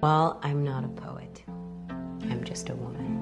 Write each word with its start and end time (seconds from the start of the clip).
Well, 0.00 0.38
I'm 0.44 0.62
not 0.62 0.84
a 0.84 0.88
poet. 0.88 1.42
I'm 2.30 2.44
just 2.44 2.70
a 2.70 2.74
woman. 2.76 3.18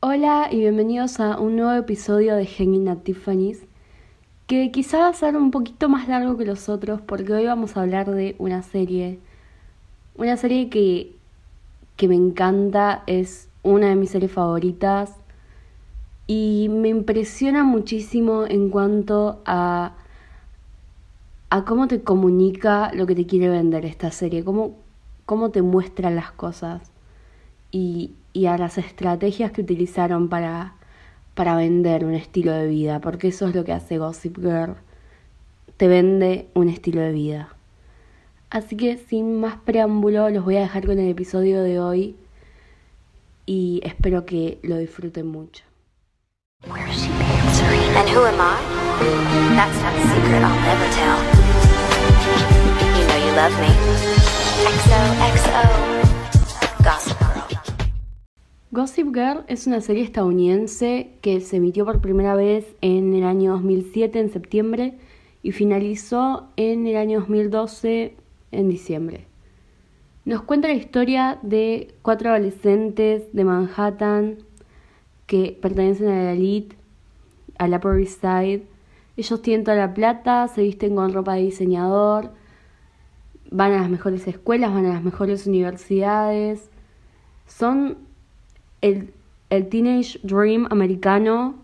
Hola 0.00 0.48
y 0.50 0.58
bienvenidos 0.58 1.20
a 1.20 1.38
un 1.38 1.54
nuevo 1.54 1.72
episodio 1.74 2.34
de 2.34 2.46
Hanging 2.46 2.88
at 2.88 3.04
Tiffany's, 3.04 3.64
que 4.48 4.72
quizá 4.72 4.98
va 4.98 5.08
a 5.10 5.12
ser 5.12 5.36
un 5.36 5.52
poquito 5.52 5.88
más 5.88 6.08
largo 6.08 6.36
que 6.36 6.44
los 6.44 6.68
otros 6.68 7.00
porque 7.00 7.32
hoy 7.32 7.46
vamos 7.46 7.76
a 7.76 7.82
hablar 7.82 8.10
de 8.10 8.34
una 8.40 8.64
serie, 8.64 9.20
una 10.16 10.36
serie 10.36 10.68
que, 10.68 11.14
que 11.94 12.08
me 12.08 12.16
encanta, 12.16 13.04
es 13.06 13.48
una 13.62 13.86
de 13.86 13.94
mis 13.94 14.10
series 14.10 14.32
favoritas 14.32 15.19
y 16.32 16.68
me 16.68 16.90
impresiona 16.90 17.64
muchísimo 17.64 18.44
en 18.46 18.70
cuanto 18.70 19.42
a, 19.44 19.96
a 21.50 21.64
cómo 21.64 21.88
te 21.88 22.02
comunica 22.02 22.92
lo 22.94 23.04
que 23.04 23.16
te 23.16 23.26
quiere 23.26 23.48
vender 23.48 23.84
esta 23.84 24.12
serie, 24.12 24.44
cómo, 24.44 24.76
cómo 25.26 25.50
te 25.50 25.60
muestra 25.60 26.08
las 26.08 26.30
cosas 26.30 26.92
y, 27.72 28.12
y 28.32 28.46
a 28.46 28.56
las 28.58 28.78
estrategias 28.78 29.50
que 29.50 29.62
utilizaron 29.62 30.28
para, 30.28 30.76
para 31.34 31.56
vender 31.56 32.04
un 32.04 32.14
estilo 32.14 32.52
de 32.52 32.68
vida, 32.68 33.00
porque 33.00 33.26
eso 33.26 33.48
es 33.48 33.54
lo 33.56 33.64
que 33.64 33.72
hace 33.72 33.98
Gossip 33.98 34.38
Girl, 34.38 34.76
te 35.78 35.88
vende 35.88 36.46
un 36.54 36.68
estilo 36.68 37.00
de 37.00 37.10
vida. 37.10 37.56
Así 38.50 38.76
que 38.76 38.98
sin 38.98 39.40
más 39.40 39.56
preámbulo 39.56 40.30
los 40.30 40.44
voy 40.44 40.58
a 40.58 40.60
dejar 40.60 40.86
con 40.86 41.00
el 41.00 41.08
episodio 41.08 41.60
de 41.60 41.80
hoy 41.80 42.14
y 43.46 43.80
espero 43.82 44.26
que 44.26 44.60
lo 44.62 44.76
disfruten 44.76 45.26
mucho. 45.26 45.69
And 46.62 48.08
who 48.10 48.20
am 48.20 48.38
I? 48.38 48.60
That's 49.56 49.80
not 49.80 49.94
a 49.94 50.02
secret 50.02 50.42
I'll 50.42 50.60
never 50.60 50.88
tell. 50.92 51.18
You 52.98 53.04
know 53.06 53.16
you 53.16 53.32
love 53.34 53.54
me. 53.60 53.70
XOXO. 54.66 55.62
Gossip 56.84 57.18
Girl. 57.18 57.48
Gossip 58.72 59.14
Girl 59.14 59.44
es 59.48 59.66
una 59.66 59.80
serie 59.80 60.02
estadounidense 60.02 61.14
que 61.22 61.40
se 61.40 61.56
emitió 61.56 61.86
por 61.86 62.02
primera 62.02 62.34
vez 62.34 62.66
en 62.82 63.14
el 63.14 63.24
año 63.24 63.52
2007 63.52 64.18
en 64.18 64.30
septiembre 64.30 64.98
y 65.42 65.52
finalizó 65.52 66.48
en 66.56 66.86
el 66.86 66.96
año 66.96 67.20
2012 67.20 68.16
en 68.52 68.68
diciembre. 68.68 69.26
Nos 70.26 70.42
cuenta 70.42 70.68
la 70.68 70.74
historia 70.74 71.38
de 71.40 71.94
cuatro 72.02 72.30
adolescentes 72.30 73.32
de 73.32 73.44
Manhattan 73.44 74.36
que 75.30 75.56
pertenecen 75.62 76.08
a 76.08 76.24
la 76.24 76.32
elite, 76.32 76.74
a 77.56 77.68
la 77.68 77.76
Upper 77.76 78.04
Side. 78.04 78.66
Ellos 79.16 79.40
tienen 79.40 79.62
toda 79.62 79.76
la 79.76 79.94
plata, 79.94 80.48
se 80.48 80.60
visten 80.60 80.96
con 80.96 81.12
ropa 81.12 81.34
de 81.34 81.42
diseñador, 81.42 82.32
van 83.48 83.72
a 83.72 83.76
las 83.82 83.88
mejores 83.88 84.26
escuelas, 84.26 84.74
van 84.74 84.86
a 84.86 84.94
las 84.94 85.04
mejores 85.04 85.46
universidades. 85.46 86.68
Son 87.46 87.98
el, 88.80 89.12
teenage 89.48 90.18
dream 90.24 90.66
americano, 90.68 91.54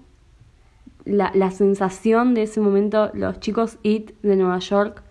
la, 1.05 1.51
sensación 1.51 2.35
de 2.35 2.45
ese 2.45 2.61
momento, 2.61 3.11
los 3.15 3.41
chicos 3.41 3.79
IT 3.83 4.13
de 4.23 4.37
Nueva 4.37 4.61
York. 4.61 5.03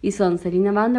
Y 0.00 0.10
son 0.10 0.38
Selina 0.38 0.72
Van 0.72 0.96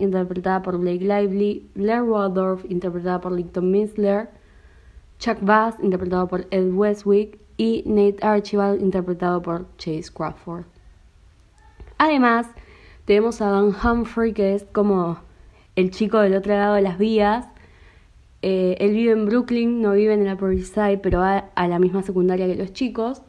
interpretada 0.00 0.60
por 0.62 0.76
Blake 0.78 1.04
Lively, 1.04 1.68
Blair 1.76 2.02
Waldorf, 2.02 2.68
interpretada 2.68 3.20
por 3.20 3.30
Linton 3.30 3.70
Misler, 3.70 4.41
Chuck 5.22 5.38
Bass, 5.40 5.76
interpretado 5.80 6.26
por 6.26 6.48
Ed 6.50 6.72
Westwick, 6.72 7.38
y 7.56 7.84
Nate 7.86 8.16
Archibald, 8.22 8.82
interpretado 8.82 9.40
por 9.40 9.66
Chase 9.76 10.12
Crawford. 10.12 10.64
Además, 11.96 12.48
tenemos 13.04 13.40
a 13.40 13.52
Van 13.52 13.72
Humphrey, 13.72 14.32
que 14.32 14.56
es 14.56 14.64
como 14.72 15.18
el 15.76 15.92
chico 15.92 16.18
del 16.18 16.34
otro 16.34 16.54
lado 16.54 16.74
de 16.74 16.82
las 16.82 16.98
vías. 16.98 17.46
Eh, 18.42 18.76
él 18.80 18.94
vive 18.94 19.12
en 19.12 19.26
Brooklyn, 19.26 19.80
no 19.80 19.92
vive 19.92 20.12
en 20.12 20.24
la 20.24 20.34
Upper 20.34 20.60
Side, 20.60 20.98
pero 20.98 21.20
va 21.20 21.50
a 21.54 21.68
la 21.68 21.78
misma 21.78 22.02
secundaria 22.02 22.48
que 22.48 22.56
los 22.56 22.72
chicos. 22.72 23.22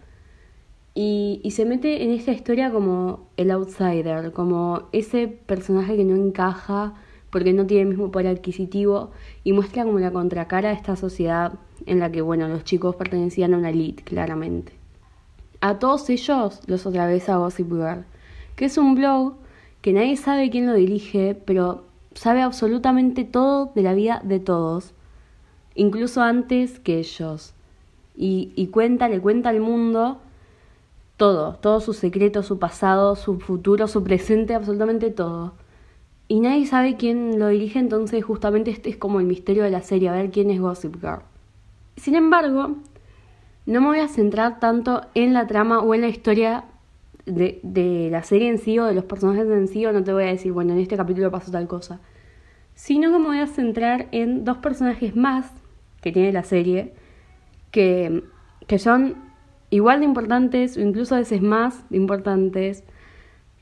Y, 0.96 1.48
se 1.52 1.64
mete 1.66 2.04
en 2.04 2.10
esta 2.10 2.31
historia 2.31 2.72
como 2.72 3.28
el 3.38 3.52
outsider, 3.52 4.31
como 4.31 4.90
ese 4.94 5.28
personaje 5.28 5.96
que 5.96 6.06
no 6.06 6.16
encaja 6.16 6.96
porque 7.34 7.52
no 7.52 7.66
tiene 7.66 7.82
el 7.82 7.90
mismo 7.90 8.12
poder 8.12 8.28
adquisitivo 8.28 9.10
y 9.44 9.54
muestra 9.54 9.84
como 9.84 9.98
la 9.98 10.12
contracara 10.12 10.70
de 10.70 10.76
esta 10.76 10.96
sociedad 10.96 11.54
en 11.88 11.98
la 12.00 12.12
que, 12.12 12.22
bueno, 12.22 12.48
los 12.48 12.64
chicos 12.64 12.96
pertenecían 12.96 13.56
a 13.56 13.58
una 13.58 13.72
elite, 13.72 14.04
claramente. 14.04 14.74
A 15.60 15.80
todos 15.80 16.08
ellos 16.12 16.62
los 16.68 16.86
atraviesa 16.86 17.38
Gossip 17.38 17.72
Girl, 17.72 18.06
que 18.56 18.66
es 18.66 18.78
un 18.78 18.94
blog 18.94 19.34
que 19.82 19.94
nadie 19.94 20.16
sabe 20.16 20.52
quién 20.52 20.68
lo 20.68 20.76
dirige, 20.76 21.34
pero 21.34 21.86
sabe 22.14 22.44
absolutamente 22.44 23.24
todo 23.24 23.72
de 23.74 23.82
la 23.82 23.96
vida 23.96 24.22
de 24.24 24.40
todos, 24.40 24.94
incluso 25.74 26.22
antes 26.22 26.80
que 26.80 27.00
ellos. 27.00 27.56
Y, 28.16 28.52
y 28.56 28.68
cuenta, 28.68 29.10
le 29.10 29.20
cuenta 29.20 29.50
al 29.50 29.60
mundo 29.60 30.20
todo, 31.18 31.56
todo 31.56 31.82
su 31.82 31.94
secreto, 31.94 32.44
su 32.44 32.60
pasado, 32.60 33.16
su 33.16 33.40
futuro, 33.40 33.88
su 33.88 34.04
presente, 34.04 34.54
absolutamente 34.54 35.10
todo. 35.10 35.62
Y 36.34 36.40
nadie 36.40 36.66
sabe 36.66 36.96
quién 36.96 37.38
lo 37.38 37.50
dirige, 37.50 37.78
entonces 37.78 38.24
justamente 38.24 38.72
este 38.72 38.90
es 38.90 38.98
como 38.98 39.20
el 39.20 39.28
misterio 39.28 39.62
de 39.62 39.70
la 39.70 39.84
serie, 39.84 40.10
a 40.10 40.14
ver 40.14 40.32
quién 40.32 40.50
es 40.50 40.60
Gossip 40.60 40.96
Girl. 40.96 41.20
Sin 41.96 42.16
embargo, 42.16 42.78
no 43.68 43.82
me 43.82 43.86
voy 43.86 44.00
a 44.00 44.08
centrar 44.08 44.60
tanto 44.60 45.02
en 45.14 45.36
la 45.36 45.46
trama 45.46 45.82
o 45.82 45.94
en 45.94 46.02
la 46.02 46.08
historia 46.08 46.64
de, 47.28 48.10
la 48.10 48.24
serie 48.24 48.50
en 48.50 48.58
sí 48.58 48.80
o 48.80 48.86
de 48.86 48.96
los 48.96 49.04
personajes 49.04 49.48
en 49.48 49.68
sí, 49.68 49.86
o 49.86 49.94
no 49.94 50.04
te 50.04 50.12
voy 50.12 50.24
a 50.24 50.30
decir, 50.30 50.52
bueno, 50.52 50.74
en 50.74 50.80
este 50.80 50.98
capítulo 50.98 51.30
pasó 51.30 51.52
tal 51.52 51.68
cosa, 51.68 52.00
sino 52.74 53.12
que 53.12 53.20
me 53.20 53.28
voy 53.28 53.40
a 53.40 53.46
centrar 53.46 54.08
en 54.12 54.44
dos 54.44 54.58
personajes 54.58 55.16
más 55.16 55.52
que 56.02 56.12
tiene 56.12 56.32
la 56.32 56.44
serie, 56.44 56.96
que, 57.70 58.24
que 58.66 58.80
son 58.80 59.18
igual 59.70 60.00
de 60.00 60.06
importantes 60.06 60.78
o 60.78 60.82
incluso 60.82 61.14
a 61.14 61.20
veces 61.20 61.44
más 61.44 61.86
importantes 61.92 62.84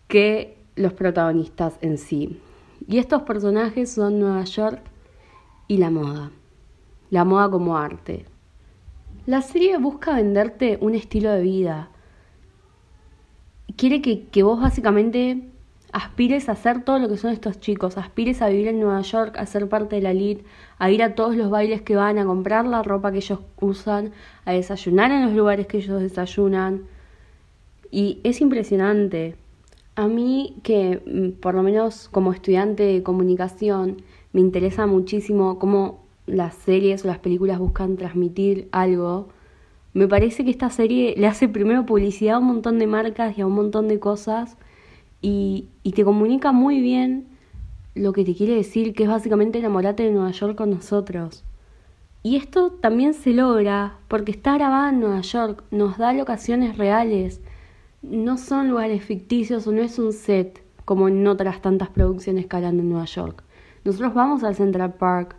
que 0.08 0.58
los 0.78 0.94
protagonistas 0.94 1.78
en 1.82 1.98
sí. 1.98 2.40
Y 2.92 2.98
estos 2.98 3.22
personajes 3.22 3.90
son 3.90 4.20
Nueva 4.20 4.44
York 4.44 4.82
y 5.70 5.78
la 5.78 5.90
moda. 5.90 6.30
La 7.10 7.24
moda 7.24 7.50
como 7.50 7.78
arte. 7.78 8.26
La 9.26 9.42
serie 9.42 9.78
busca 9.78 10.14
venderte 10.14 10.78
un 10.82 10.94
estilo 10.94 11.32
de 11.32 11.42
vida. 11.42 11.90
Quiere 13.78 14.02
que, 14.02 14.44
vos 14.44 14.60
básicamente 14.60 15.42
aspires 15.94 16.50
a 16.50 16.52
hacer 16.52 16.84
todo 16.84 17.00
lo 17.00 17.08
que 17.08 17.16
son 17.16 17.32
estos 17.32 17.62
chicos, 17.62 17.98
aspires 17.98 18.42
a 18.42 18.50
vivir 18.50 18.68
en 18.68 18.82
Nueva 18.82 19.00
York, 19.04 19.38
a 19.38 19.46
ser 19.46 19.70
parte 19.70 19.96
de 19.96 20.02
la 20.02 20.12
elite, 20.12 20.44
a 20.78 20.92
ir 20.92 21.02
a 21.02 21.16
todos 21.16 21.38
los 21.38 21.50
bailes 21.50 21.82
que 21.82 21.96
van, 21.96 22.18
a 22.18 22.26
comprar 22.26 22.66
la 22.66 22.84
ropa 22.84 23.14
que 23.14 23.20
ellos 23.20 23.40
usan, 23.62 24.12
a 24.44 24.52
desayunar 24.52 25.12
en 25.12 25.24
los 25.24 25.34
lugares 25.34 25.66
que 25.66 25.78
ellos 25.78 26.02
desayunan. 26.02 26.82
Y 27.90 28.20
es 28.26 28.42
impresionante. 28.42 29.38
A 29.96 30.08
mí 30.08 30.56
que 30.64 31.02
mm, 31.06 31.40
por 31.42 31.56
lo 31.56 31.64
menos 31.64 32.08
como 32.10 32.34
estudiante 32.34 32.84
de 32.84 33.04
comunicación 33.04 33.98
me 34.34 34.40
interesa 34.42 34.88
muchísimo 34.88 35.60
cómo 35.60 36.02
las 36.26 36.56
series 36.56 37.04
o 37.04 37.08
las 37.08 37.20
películas 37.20 37.60
buscan 37.60 37.98
transmitir 37.98 38.70
algo, 38.72 39.28
me 39.94 40.08
parece 40.08 40.46
que 40.46 40.52
esta 40.52 40.70
serie 40.70 41.16
le 41.18 41.28
hace 41.28 41.50
primero 41.50 41.86
publicidad 41.86 42.36
a 42.36 42.40
un 42.40 42.46
montón 42.46 42.80
de 42.80 42.88
marcas 42.88 43.38
y 43.38 43.42
a 43.42 43.48
un 43.48 43.54
montón 43.54 43.88
de 43.90 44.00
cosas 44.00 44.58
y, 45.22 45.68
y 45.84 45.92
te 45.92 46.06
comunica 46.06 46.54
muy 46.54 46.82
bien 46.82 47.28
lo 47.94 48.14
que 48.14 48.24
te 48.24 48.34
quiere 48.34 48.56
decir, 48.56 48.94
que 48.94 49.04
es 49.04 49.10
básicamente 49.10 49.60
enamorarte 49.60 50.04
de 50.04 50.12
Nueva 50.12 50.32
York 50.32 50.56
con 50.56 50.70
nosotros. 50.70 51.44
Y 52.24 52.38
esto 52.38 52.72
también 52.72 53.14
se 53.14 53.32
logra 53.32 53.98
porque 54.08 54.32
está 54.32 54.54
grabada 54.56 54.90
en 54.90 55.00
Nueva 55.00 55.22
York, 55.22 55.64
nos 55.72 55.98
da 55.98 56.14
locaciones 56.14 56.78
reales, 56.78 57.42
no 58.02 58.38
son 58.38 58.70
lugares 58.70 59.04
ficticios 59.04 59.68
o 59.68 59.72
no 59.72 59.82
es 59.82 60.00
un 60.00 60.14
set 60.14 60.64
como 60.86 61.08
en 61.08 61.26
otras 61.28 61.62
tantas 61.62 61.90
producciones 61.90 62.48
que 62.48 62.56
hablan 62.56 62.78
de 62.78 62.84
Nueva 62.84 63.06
York. 63.06 63.44
Nosotros 63.84 64.14
vamos 64.14 64.44
al 64.44 64.56
Central 64.56 64.94
Park, 64.96 65.36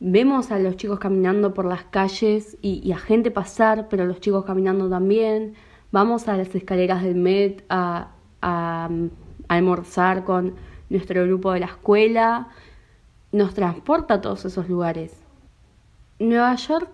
vemos 0.00 0.50
a 0.50 0.58
los 0.58 0.76
chicos 0.76 0.98
caminando 0.98 1.54
por 1.54 1.64
las 1.64 1.84
calles 1.84 2.56
y, 2.60 2.90
a 2.92 2.98
gente 2.98 3.30
pasar, 3.30 3.88
pero 3.88 4.04
los 4.04 4.20
chicos 4.20 4.44
caminando 4.44 4.88
también. 4.88 5.54
Vamos 5.92 6.28
a 6.28 6.36
las 6.36 6.54
escaleras 6.54 7.02
del 7.02 7.14
Met 7.14 7.64
a, 7.68 8.10
a, 8.42 8.90
a 9.48 9.54
almorzar 9.54 10.24
con 10.24 10.54
nuestro 10.90 11.24
grupo 11.24 11.52
de 11.52 11.60
la 11.60 11.66
escuela. 11.66 12.48
Nos 13.32 13.54
transporta 13.54 14.14
a 14.14 14.20
todos 14.20 14.44
esos 14.44 14.68
lugares. 14.68 15.16
Nueva 16.18 16.54
York 16.56 16.90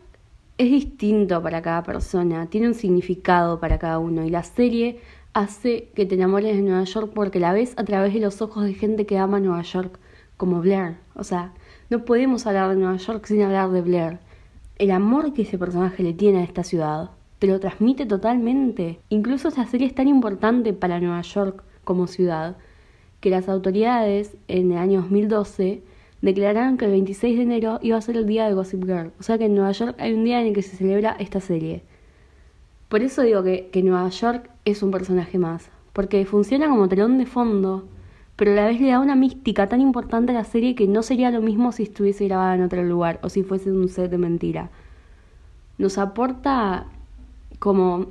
es 0.60 0.70
distinto 0.70 1.42
para 1.42 1.62
cada 1.62 1.82
persona, 1.82 2.50
tiene 2.50 2.68
un 2.68 2.74
significado 2.74 3.60
para 3.60 3.78
cada 3.78 3.98
uno 3.98 4.26
y 4.26 4.30
la 4.30 4.42
serie 4.42 5.00
hace 5.32 5.88
que 5.94 6.04
te 6.04 6.16
enamores 6.16 6.54
de 6.54 6.60
Nueva 6.60 6.84
York 6.84 7.12
porque 7.14 7.40
la 7.40 7.54
ves 7.54 7.72
a 7.78 7.84
través 7.84 8.12
de 8.12 8.20
los 8.20 8.42
ojos 8.42 8.64
de 8.64 8.74
gente 8.74 9.06
que 9.06 9.16
ama 9.16 9.40
Nueva 9.40 9.62
York, 9.62 9.98
como 10.36 10.60
Blair. 10.60 10.98
O 11.14 11.24
sea, 11.24 11.54
no 11.88 12.04
podemos 12.04 12.46
hablar 12.46 12.68
de 12.68 12.76
Nueva 12.76 12.98
York 12.98 13.24
sin 13.24 13.40
hablar 13.40 13.70
de 13.70 13.80
Blair. 13.80 14.18
El 14.76 14.90
amor 14.90 15.32
que 15.32 15.42
ese 15.42 15.56
personaje 15.56 16.02
le 16.02 16.12
tiene 16.12 16.40
a 16.40 16.44
esta 16.44 16.62
ciudad. 16.62 17.10
te 17.38 17.46
lo 17.46 17.58
transmite 17.58 18.04
totalmente. 18.04 19.00
Incluso 19.08 19.48
esta 19.48 19.64
serie 19.64 19.86
es 19.86 19.94
tan 19.94 20.08
importante 20.08 20.74
para 20.74 21.00
Nueva 21.00 21.22
York 21.22 21.64
como 21.84 22.06
ciudad 22.06 22.58
que 23.20 23.30
las 23.30 23.48
autoridades 23.48 24.36
en 24.46 24.72
el 24.72 24.76
año 24.76 25.00
2012 25.00 25.82
declararon 26.22 26.76
que 26.76 26.84
el 26.84 26.90
26 26.92 27.36
de 27.36 27.42
enero 27.42 27.78
iba 27.82 27.96
a 27.96 28.00
ser 28.00 28.16
el 28.16 28.26
día 28.26 28.46
de 28.46 28.54
Gossip 28.54 28.84
Girl. 28.84 29.12
O 29.18 29.22
sea 29.22 29.38
que 29.38 29.46
en 29.46 29.54
Nueva 29.54 29.72
York 29.72 29.96
hay 29.98 30.12
un 30.12 30.24
día 30.24 30.40
en 30.40 30.48
el 30.48 30.54
que 30.54 30.62
se 30.62 30.76
celebra 30.76 31.16
esta 31.18 31.40
serie. 31.40 31.82
Por 32.88 33.02
eso 33.02 33.22
digo 33.22 33.42
que, 33.42 33.68
que 33.72 33.82
Nueva 33.82 34.08
York 34.08 34.50
es 34.64 34.82
un 34.82 34.90
personaje 34.90 35.38
más, 35.38 35.70
porque 35.92 36.24
funciona 36.26 36.68
como 36.68 36.88
telón 36.88 37.18
de 37.18 37.26
fondo, 37.26 37.84
pero 38.36 38.52
a 38.52 38.54
la 38.54 38.66
vez 38.66 38.80
le 38.80 38.90
da 38.90 39.00
una 39.00 39.14
mística 39.14 39.68
tan 39.68 39.80
importante 39.80 40.32
a 40.32 40.34
la 40.34 40.44
serie 40.44 40.74
que 40.74 40.86
no 40.86 41.02
sería 41.02 41.30
lo 41.30 41.40
mismo 41.40 41.72
si 41.72 41.84
estuviese 41.84 42.26
grabada 42.26 42.54
en 42.54 42.62
otro 42.62 42.82
lugar 42.82 43.20
o 43.22 43.28
si 43.28 43.42
fuese 43.42 43.70
un 43.70 43.88
set 43.88 44.10
de 44.10 44.18
mentira. 44.18 44.70
Nos 45.78 45.98
aporta 45.98 46.86
como 47.58 48.06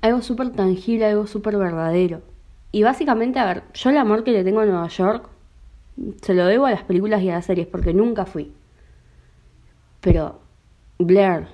algo 0.00 0.22
súper 0.22 0.50
tangible, 0.50 1.06
algo 1.06 1.26
súper 1.26 1.56
verdadero. 1.56 2.22
Y 2.70 2.82
básicamente, 2.82 3.38
a 3.38 3.46
ver, 3.46 3.62
yo 3.74 3.90
el 3.90 3.98
amor 3.98 4.24
que 4.24 4.32
le 4.32 4.44
tengo 4.44 4.60
a 4.60 4.66
Nueva 4.66 4.88
York 4.88 5.28
se 6.22 6.34
lo 6.34 6.46
debo 6.46 6.66
a 6.66 6.70
las 6.70 6.82
películas 6.82 7.22
y 7.22 7.30
a 7.30 7.34
las 7.34 7.46
series 7.46 7.66
porque 7.66 7.94
nunca 7.94 8.24
fui. 8.24 8.52
Pero 10.00 10.40
Blair 10.98 11.48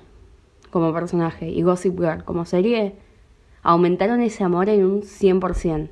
como 0.69 0.93
personaje 0.93 1.49
y 1.49 1.61
Gossip 1.61 1.97
Girl 1.99 2.23
como 2.23 2.45
serie 2.45 2.95
aumentaron 3.63 4.21
ese 4.21 4.43
amor 4.43 4.69
en 4.69 4.85
un 4.85 5.01
100%. 5.01 5.89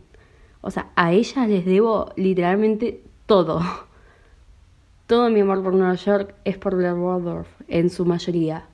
O 0.61 0.71
sea, 0.71 0.91
a 0.95 1.11
ellas 1.11 1.47
les 1.47 1.65
debo 1.65 2.11
literalmente 2.15 3.03
todo. 3.25 3.61
Todo 5.07 5.29
mi 5.29 5.41
amor 5.41 5.61
por 5.61 5.73
Nueva 5.73 5.95
York 5.95 6.35
es 6.45 6.57
por 6.57 6.75
Blair 6.75 6.93
Waldorf, 6.93 7.47
en 7.67 7.89
su 7.89 8.05
mayoría. 8.05 8.67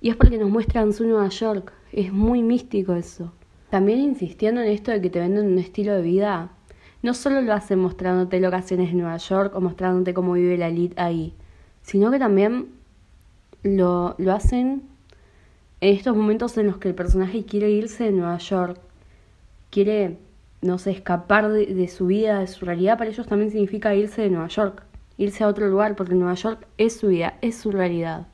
Y 0.00 0.10
es 0.10 0.16
porque 0.16 0.36
nos 0.36 0.50
muestran 0.50 0.92
su 0.92 1.06
Nueva 1.06 1.28
York. 1.28 1.72
Es 1.92 2.12
muy 2.12 2.42
místico 2.42 2.94
eso. 2.94 3.32
También 3.70 4.00
insistiendo 4.00 4.60
en 4.60 4.68
esto 4.68 4.90
de 4.90 5.00
que 5.00 5.08
te 5.08 5.20
venden 5.20 5.46
un 5.46 5.58
estilo 5.58 5.94
de 5.94 6.02
vida, 6.02 6.50
no 7.02 7.14
solo 7.14 7.42
lo 7.42 7.52
hacen 7.52 7.78
mostrándote 7.78 8.40
locaciones 8.40 8.90
de 8.90 8.94
Nueva 8.94 9.16
York 9.16 9.54
o 9.54 9.60
mostrándote 9.60 10.14
cómo 10.14 10.32
vive 10.34 10.56
la 10.56 10.68
elite 10.68 11.00
ahí, 11.00 11.34
sino 11.82 12.10
que 12.10 12.18
también 12.18 12.68
lo, 13.62 14.14
lo 14.18 14.32
hacen 14.32 14.82
en 15.80 15.96
estos 15.96 16.16
momentos 16.16 16.56
en 16.58 16.68
los 16.68 16.78
que 16.78 16.88
el 16.88 16.94
personaje 16.94 17.44
quiere 17.44 17.70
irse 17.70 18.04
de 18.04 18.12
Nueva 18.12 18.38
York, 18.38 18.80
quiere, 19.70 20.18
no 20.60 20.78
sé, 20.78 20.92
escapar 20.92 21.50
de, 21.50 21.66
de 21.66 21.88
su 21.88 22.06
vida, 22.06 22.38
de 22.38 22.46
su 22.46 22.64
realidad, 22.64 22.98
para 22.98 23.10
ellos 23.10 23.26
también 23.26 23.50
significa 23.50 23.94
irse 23.94 24.22
de 24.22 24.30
Nueva 24.30 24.46
York, 24.46 24.84
irse 25.18 25.42
a 25.42 25.48
otro 25.48 25.68
lugar, 25.68 25.96
porque 25.96 26.14
Nueva 26.14 26.34
York 26.34 26.66
es 26.78 26.96
su 26.96 27.08
vida, 27.08 27.34
es 27.40 27.56
su 27.56 27.72
realidad. 27.72 28.28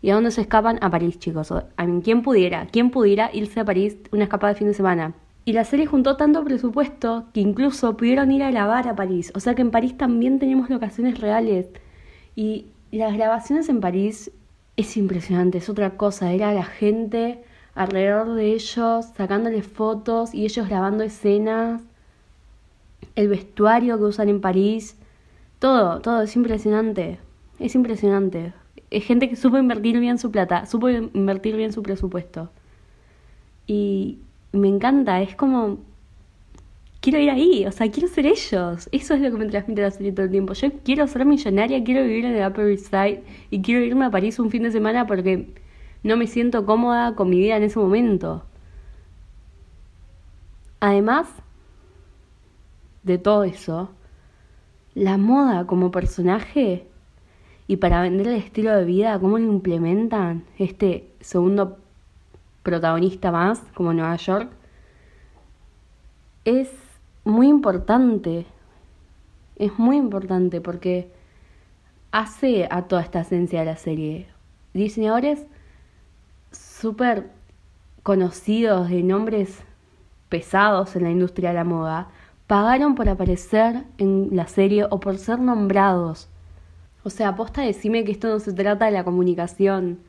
¿Y 0.00 0.10
a 0.10 0.14
dónde 0.14 0.32
se 0.32 0.40
escapan? 0.40 0.78
A 0.80 0.90
París, 0.90 1.18
chicos. 1.18 1.52
A 1.52 1.64
¿quién 2.02 2.22
pudiera? 2.22 2.66
¿Quién 2.66 2.90
pudiera 2.90 3.30
irse 3.32 3.60
a 3.60 3.64
París 3.64 3.98
una 4.10 4.24
escapada 4.24 4.52
de 4.52 4.58
fin 4.58 4.66
de 4.66 4.74
semana? 4.74 5.14
Y 5.44 5.54
la 5.54 5.64
serie 5.64 5.86
juntó 5.86 6.16
tanto 6.16 6.44
presupuesto 6.44 7.26
que 7.32 7.40
incluso 7.40 7.96
pudieron 7.96 8.30
ir 8.30 8.44
a 8.44 8.50
grabar 8.50 8.86
a 8.86 8.94
París. 8.94 9.32
O 9.34 9.40
sea 9.40 9.54
que 9.54 9.62
en 9.62 9.72
París 9.72 9.96
también 9.96 10.38
tenemos 10.38 10.70
locaciones 10.70 11.20
reales. 11.20 11.66
Y 12.36 12.66
las 12.92 13.14
grabaciones 13.14 13.68
en 13.68 13.80
París 13.80 14.30
es 14.76 14.96
impresionante, 14.96 15.58
es 15.58 15.68
otra 15.68 15.96
cosa. 15.96 16.32
Era 16.32 16.52
la 16.54 16.64
gente 16.64 17.42
alrededor 17.74 18.34
de 18.34 18.52
ellos, 18.52 19.06
sacándoles 19.16 19.66
fotos 19.66 20.32
y 20.32 20.44
ellos 20.44 20.68
grabando 20.68 21.02
escenas. 21.02 21.82
El 23.16 23.28
vestuario 23.28 23.98
que 23.98 24.04
usan 24.04 24.28
en 24.28 24.40
París. 24.40 24.96
Todo, 25.58 26.00
todo, 26.00 26.22
es 26.22 26.36
impresionante. 26.36 27.18
Es 27.58 27.74
impresionante. 27.74 28.52
Es 28.90 29.04
gente 29.04 29.28
que 29.28 29.36
supo 29.36 29.58
invertir 29.58 29.98
bien 29.98 30.18
su 30.18 30.30
plata, 30.30 30.66
supo 30.66 30.88
invertir 30.88 31.56
bien 31.56 31.72
su 31.72 31.82
presupuesto. 31.82 32.50
Y 33.66 34.18
me 34.52 34.68
encanta, 34.68 35.20
es 35.22 35.34
como 35.34 35.78
quiero 37.02 37.18
ir 37.18 37.30
ahí, 37.30 37.66
o 37.66 37.72
sea, 37.72 37.90
quiero 37.90 38.08
ser 38.08 38.26
ellos. 38.26 38.88
Eso 38.92 39.14
es 39.14 39.20
lo 39.20 39.30
que 39.30 39.36
me 39.36 39.46
transmite 39.46 39.82
la 39.82 39.90
serie 39.90 40.12
todo 40.12 40.24
el 40.26 40.30
tiempo. 40.30 40.54
Yo 40.54 40.70
quiero 40.84 41.06
ser 41.08 41.26
millonaria, 41.26 41.82
quiero 41.84 42.02
vivir 42.04 42.24
en 42.24 42.36
el 42.36 42.48
Upper 42.48 42.68
East 42.68 42.86
Side 42.86 43.22
y 43.50 43.60
quiero 43.60 43.84
irme 43.84 44.06
a 44.06 44.10
París 44.10 44.38
un 44.38 44.50
fin 44.50 44.62
de 44.62 44.70
semana 44.70 45.06
porque 45.06 45.52
no 46.04 46.16
me 46.16 46.26
siento 46.26 46.64
cómoda 46.64 47.14
con 47.14 47.28
mi 47.28 47.38
vida 47.38 47.56
en 47.56 47.64
ese 47.64 47.78
momento. 47.78 48.44
Además 50.80 51.28
de 53.02 53.18
todo 53.18 53.44
eso, 53.44 53.90
la 54.94 55.16
moda 55.18 55.66
como 55.66 55.90
personaje 55.90 56.86
y 57.66 57.76
para 57.76 58.02
vender 58.02 58.28
el 58.28 58.36
estilo 58.36 58.76
de 58.76 58.84
vida, 58.84 59.18
cómo 59.18 59.38
lo 59.38 59.44
implementan 59.44 60.44
este 60.58 61.08
segundo 61.20 61.78
protagonista 62.62 63.30
más, 63.30 63.60
como 63.74 63.92
Nueva 63.92 64.16
York, 64.16 64.50
es 66.44 66.70
muy 67.24 67.48
importante. 67.48 68.46
Es 69.56 69.78
muy 69.78 69.96
importante 69.96 70.60
porque 70.60 71.12
hace 72.10 72.68
a 72.70 72.82
toda 72.82 73.02
esta 73.02 73.20
esencia 73.20 73.60
de 73.60 73.66
la 73.66 73.76
serie. 73.76 74.26
Diseñadores 74.74 75.46
súper 76.50 77.30
conocidos 78.02 78.88
de 78.90 79.02
nombres 79.02 79.58
pesados 80.28 80.96
en 80.96 81.04
la 81.04 81.10
industria 81.10 81.50
de 81.50 81.56
la 81.56 81.64
moda 81.64 82.08
pagaron 82.46 82.94
por 82.94 83.08
aparecer 83.08 83.84
en 83.98 84.30
la 84.32 84.46
serie 84.46 84.86
o 84.90 85.00
por 85.00 85.18
ser 85.18 85.38
nombrados. 85.38 86.28
O 87.04 87.10
sea, 87.10 87.28
aposta 87.28 87.62
decime 87.62 88.04
que 88.04 88.12
esto 88.12 88.28
no 88.28 88.38
se 88.38 88.52
trata 88.52 88.86
de 88.86 88.92
la 88.92 89.04
comunicación 89.04 90.00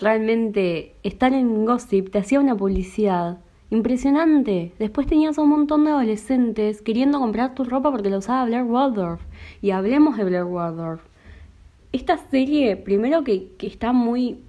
realmente 0.00 0.94
estar 1.02 1.32
en 1.32 1.64
Gossip 1.64 2.10
te 2.10 2.18
hacía 2.18 2.40
una 2.40 2.56
publicidad 2.56 3.38
impresionante. 3.70 4.72
Después 4.78 5.06
tenías 5.06 5.38
un 5.38 5.50
montón 5.50 5.84
de 5.84 5.90
adolescentes 5.90 6.82
queriendo 6.82 7.18
comprar 7.18 7.54
tu 7.54 7.64
ropa 7.64 7.90
porque 7.90 8.10
la 8.10 8.18
usaba 8.18 8.44
Blair 8.44 8.64
Waldorf. 8.64 9.20
Y 9.60 9.70
hablemos 9.70 10.16
de 10.16 10.24
Blair 10.24 10.44
Waldorf. 10.44 11.02
Esta 11.92 12.18
serie, 12.30 12.76
primero 12.76 13.24
que, 13.24 13.52
que 13.58 13.66
está 13.66 13.92
muy, 13.92 14.40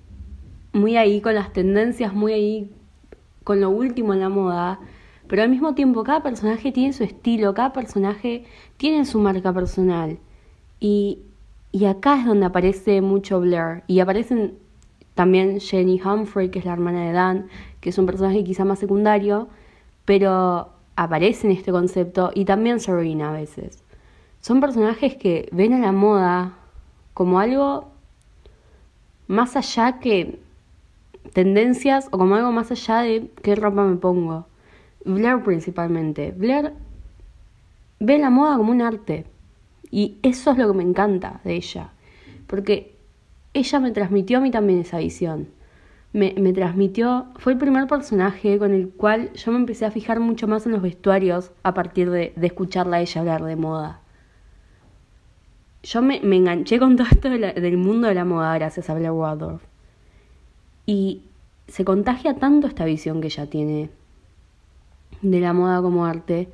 muy 0.73 0.97
ahí 0.97 1.21
con 1.21 1.35
las 1.35 1.53
tendencias, 1.53 2.13
muy 2.13 2.33
ahí 2.33 2.71
con 3.43 3.61
lo 3.61 3.69
último 3.69 4.13
en 4.13 4.19
la 4.19 4.29
moda, 4.29 4.79
pero 5.27 5.43
al 5.43 5.49
mismo 5.49 5.73
tiempo 5.73 6.03
cada 6.03 6.21
personaje 6.21 6.71
tiene 6.71 6.91
su 6.93 7.03
estilo, 7.03 7.53
cada 7.53 7.71
personaje 7.71 8.45
tiene 8.77 9.05
su 9.05 9.19
marca 9.19 9.53
personal. 9.53 10.17
Y, 10.79 11.19
y 11.71 11.85
acá 11.85 12.19
es 12.19 12.25
donde 12.25 12.45
aparece 12.45 13.01
mucho 13.01 13.39
Blair. 13.39 13.83
Y 13.87 13.99
aparecen 13.99 14.57
también 15.15 15.59
Jenny 15.59 16.01
Humphrey, 16.01 16.49
que 16.49 16.59
es 16.59 16.65
la 16.65 16.73
hermana 16.73 17.05
de 17.05 17.11
Dan, 17.11 17.47
que 17.81 17.89
es 17.89 17.97
un 17.97 18.05
personaje 18.05 18.43
quizá 18.43 18.65
más 18.65 18.79
secundario, 18.79 19.49
pero 20.05 20.69
aparece 20.95 21.47
en 21.47 21.53
este 21.53 21.71
concepto, 21.71 22.31
y 22.33 22.45
también 22.45 22.79
Serena 22.79 23.29
a 23.29 23.33
veces. 23.33 23.83
Son 24.41 24.61
personajes 24.61 25.15
que 25.15 25.49
ven 25.51 25.73
a 25.73 25.79
la 25.79 25.91
moda 25.91 26.53
como 27.13 27.39
algo 27.39 27.91
más 29.27 29.55
allá 29.55 29.99
que 29.99 30.39
tendencias 31.33 32.07
o 32.11 32.17
como 32.17 32.35
algo 32.35 32.51
más 32.51 32.71
allá 32.71 33.01
de 33.01 33.29
qué 33.41 33.55
ropa 33.55 33.83
me 33.83 33.97
pongo. 33.97 34.47
Blair 35.05 35.43
principalmente. 35.43 36.31
Blair 36.31 36.73
ve 37.99 38.17
la 38.17 38.29
moda 38.29 38.57
como 38.57 38.71
un 38.71 38.81
arte. 38.81 39.25
Y 39.91 40.17
eso 40.21 40.51
es 40.51 40.57
lo 40.57 40.71
que 40.71 40.77
me 40.77 40.83
encanta 40.83 41.41
de 41.43 41.55
ella. 41.55 41.91
Porque 42.47 42.95
ella 43.53 43.79
me 43.79 43.91
transmitió 43.91 44.37
a 44.37 44.41
mí 44.41 44.51
también 44.51 44.79
esa 44.79 44.99
visión. 44.99 45.49
Me, 46.11 46.31
transmitió, 46.53 47.27
fue 47.37 47.53
el 47.53 47.59
primer 47.59 47.87
personaje 47.87 48.57
con 48.57 48.73
el 48.73 48.89
cual 48.89 49.31
yo 49.33 49.51
me 49.51 49.59
empecé 49.59 49.85
a 49.85 49.91
fijar 49.91 50.19
mucho 50.19 50.47
más 50.47 50.65
en 50.65 50.71
los 50.71 50.81
vestuarios 50.81 51.51
a 51.61 51.75
partir 51.75 52.09
de, 52.09 52.33
escucharla 52.41 52.97
a 52.97 53.01
ella 53.01 53.21
hablar 53.21 53.43
de 53.43 53.55
moda. 53.55 54.01
Yo 55.83 56.01
me, 56.01 56.17
enganché 56.17 56.79
con 56.79 56.95
todo 56.95 57.07
esto 57.11 57.29
la, 57.29 57.53
del 57.53 57.77
mundo 57.77 58.07
de 58.07 58.15
la 58.15 58.25
moda 58.25 58.55
gracias 58.55 58.89
a 58.89 58.95
Blair 58.95 59.11
Waldorf. 59.11 59.61
Y 60.87 61.21
se 61.67 61.85
contagia 61.85 62.35
tanto 62.35 62.65
esta 62.65 62.85
visión 62.85 63.21
que 63.21 63.27
ella 63.27 63.45
tiene 63.47 63.91
de 65.21 65.39
la 65.39 65.53
moda 65.53 65.81
como 65.81 66.05
arte 66.05 66.49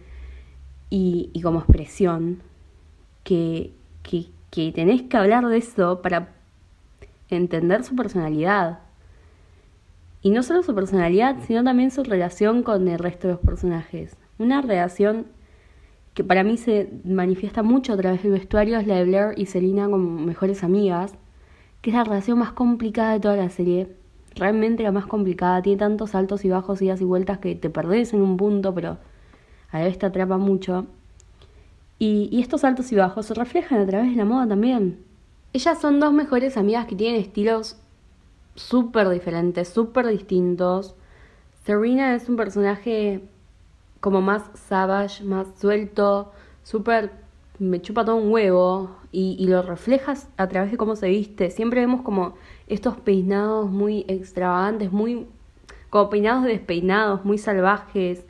y, 0.89 1.29
y 1.31 1.41
como 1.41 1.59
expresión 1.59 2.41
que, 3.23 3.71
que, 4.03 4.27
que 4.51 4.73
tenés 4.73 5.03
que 5.03 5.15
hablar 5.15 5.47
de 5.47 5.57
eso 5.57 6.01
para 6.01 6.34
entender 7.29 7.83
su 7.83 7.95
personalidad. 7.95 8.79
Y 10.21 10.31
no 10.31 10.43
solo 10.43 10.63
su 10.63 10.73
personalidad, 10.73 11.37
sino 11.45 11.63
también 11.63 11.91
su 11.91 12.03
relación 12.03 12.63
con 12.63 12.87
el 12.87 12.99
resto 12.99 13.27
de 13.27 13.33
los 13.35 13.43
personajes. 13.43 14.17
Una 14.37 14.61
relación 14.61 15.27
que 16.15 16.23
para 16.23 16.43
mí 16.43 16.57
se 16.57 16.89
manifiesta 17.03 17.61
mucho 17.61 17.93
a 17.93 17.97
través 17.97 18.23
del 18.23 18.31
vestuario 18.31 18.79
es 18.79 18.87
la 18.87 18.95
de 18.95 19.03
Blair 19.03 19.33
y 19.37 19.45
Selina 19.45 19.87
como 19.89 20.09
mejores 20.21 20.63
amigas, 20.63 21.15
que 21.81 21.91
es 21.91 21.95
la 21.95 22.05
relación 22.05 22.39
más 22.39 22.53
complicada 22.53 23.13
de 23.13 23.19
toda 23.19 23.35
la 23.35 23.49
serie. 23.49 23.89
Realmente 24.33 24.83
la 24.83 24.91
más 24.91 25.05
complicada, 25.05 25.61
tiene 25.61 25.77
tantos 25.77 26.15
altos 26.15 26.43
y 26.43 26.49
bajos, 26.49 26.81
idas 26.81 27.01
y 27.01 27.05
vueltas 27.05 27.39
que 27.39 27.55
te 27.55 27.69
perdés 27.69 28.13
en 28.13 28.21
un 28.21 28.37
punto, 28.37 28.73
pero 28.73 28.97
a 29.71 29.79
la 29.79 29.85
vez 29.85 29.99
te 29.99 30.05
atrapa 30.05 30.37
mucho. 30.37 30.87
Y, 31.99 32.29
y 32.31 32.41
estos 32.41 32.63
altos 32.63 32.91
y 32.91 32.95
bajos 32.95 33.27
se 33.27 33.33
reflejan 33.33 33.81
a 33.81 33.85
través 33.85 34.09
de 34.09 34.15
la 34.15 34.25
moda 34.25 34.47
también. 34.47 35.04
Ellas 35.55 35.79
son 35.79 36.01
dos 36.01 36.11
mejores 36.11 36.57
amigas 36.57 36.85
que 36.85 36.97
tienen 36.97 37.21
estilos 37.21 37.77
súper 38.55 39.07
diferentes, 39.07 39.69
súper 39.69 40.05
distintos. 40.05 40.95
Serena 41.63 42.13
es 42.13 42.27
un 42.27 42.35
personaje 42.35 43.23
como 44.01 44.19
más 44.19 44.51
savage, 44.67 45.23
más 45.23 45.47
suelto, 45.57 46.33
súper 46.61 47.11
me 47.57 47.81
chupa 47.81 48.03
todo 48.03 48.17
un 48.17 48.33
huevo 48.33 48.97
y, 49.13 49.37
y, 49.39 49.47
lo 49.47 49.61
reflejas 49.61 50.27
a 50.35 50.49
través 50.49 50.71
de 50.71 50.77
cómo 50.77 50.97
se 50.97 51.07
viste. 51.07 51.49
Siempre 51.51 51.79
vemos 51.79 52.01
como 52.01 52.33
estos 52.67 52.97
peinados 52.97 53.71
muy 53.71 54.03
extravagantes, 54.09 54.91
muy 54.91 55.25
como 55.89 56.09
peinados 56.09 56.43
despeinados, 56.43 57.23
muy 57.23 57.37
salvajes. 57.37 58.25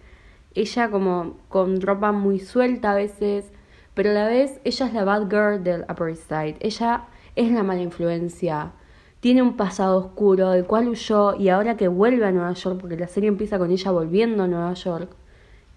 Ella 0.54 0.92
como 0.92 1.38
con 1.50 1.82
ropa 1.82 2.12
muy 2.12 2.40
suelta 2.40 2.92
a 2.92 2.96
veces, 2.96 3.52
pero 3.96 4.12
a 4.12 4.14
la 4.14 4.28
vez 4.28 4.60
ella 4.64 4.86
es 4.86 4.94
la 4.94 5.06
bad 5.06 5.30
girl 5.30 5.64
del 5.64 5.86
Upper 5.90 6.10
East 6.10 6.28
Side. 6.28 6.58
Ella 6.60 7.06
es 7.36 7.52
la 7.52 7.64
mala 7.64 7.82
influencia. 7.82 8.74
Tiene 9.22 9.42
un 9.42 9.56
pasado 9.56 9.98
oscuro 9.98 10.52
del 10.52 10.66
cual 10.66 10.90
huyó 10.90 11.36
y 11.36 11.50
ahora 11.50 11.78
que 11.78 11.88
vuelve 11.88 12.26
a 12.26 12.32
Nueva 12.32 12.54
York, 12.54 12.78
porque 12.80 12.98
la 12.98 13.08
serie 13.08 13.30
empieza 13.30 13.58
con 13.58 13.72
ella 13.72 13.90
volviendo 13.92 14.44
a 14.44 14.48
Nueva 14.48 14.74
York, 14.74 15.10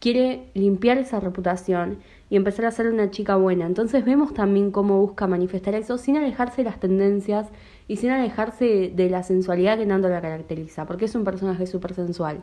quiere 0.00 0.50
limpiar 0.54 0.98
esa 0.98 1.20
reputación 1.20 1.98
y 2.28 2.36
empezar 2.36 2.66
a 2.66 2.70
ser 2.72 2.88
una 2.88 3.10
chica 3.10 3.36
buena. 3.36 3.66
Entonces 3.66 4.04
vemos 4.04 4.34
también 4.34 4.70
cómo 4.70 5.00
busca 5.00 5.26
manifestar 5.26 5.74
eso 5.76 5.96
sin 5.96 6.16
alejarse 6.16 6.58
de 6.58 6.70
las 6.70 6.80
tendencias 6.80 7.48
y 7.86 7.96
sin 7.96 8.10
alejarse 8.10 8.92
de 8.94 9.10
la 9.10 9.22
sensualidad 9.22 9.78
que 9.78 9.86
tanto 9.86 10.08
la 10.08 10.20
caracteriza, 10.20 10.86
porque 10.86 11.06
es 11.06 11.14
un 11.14 11.24
personaje 11.24 11.66
súper 11.66 11.94
sensual. 11.94 12.42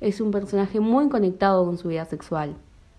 Es 0.00 0.20
un 0.20 0.32
personaje 0.32 0.80
muy 0.80 1.08
conectado 1.08 1.64
con 1.64 1.78
su 1.78 1.88
vida 1.88 2.04
sexual. 2.04 2.56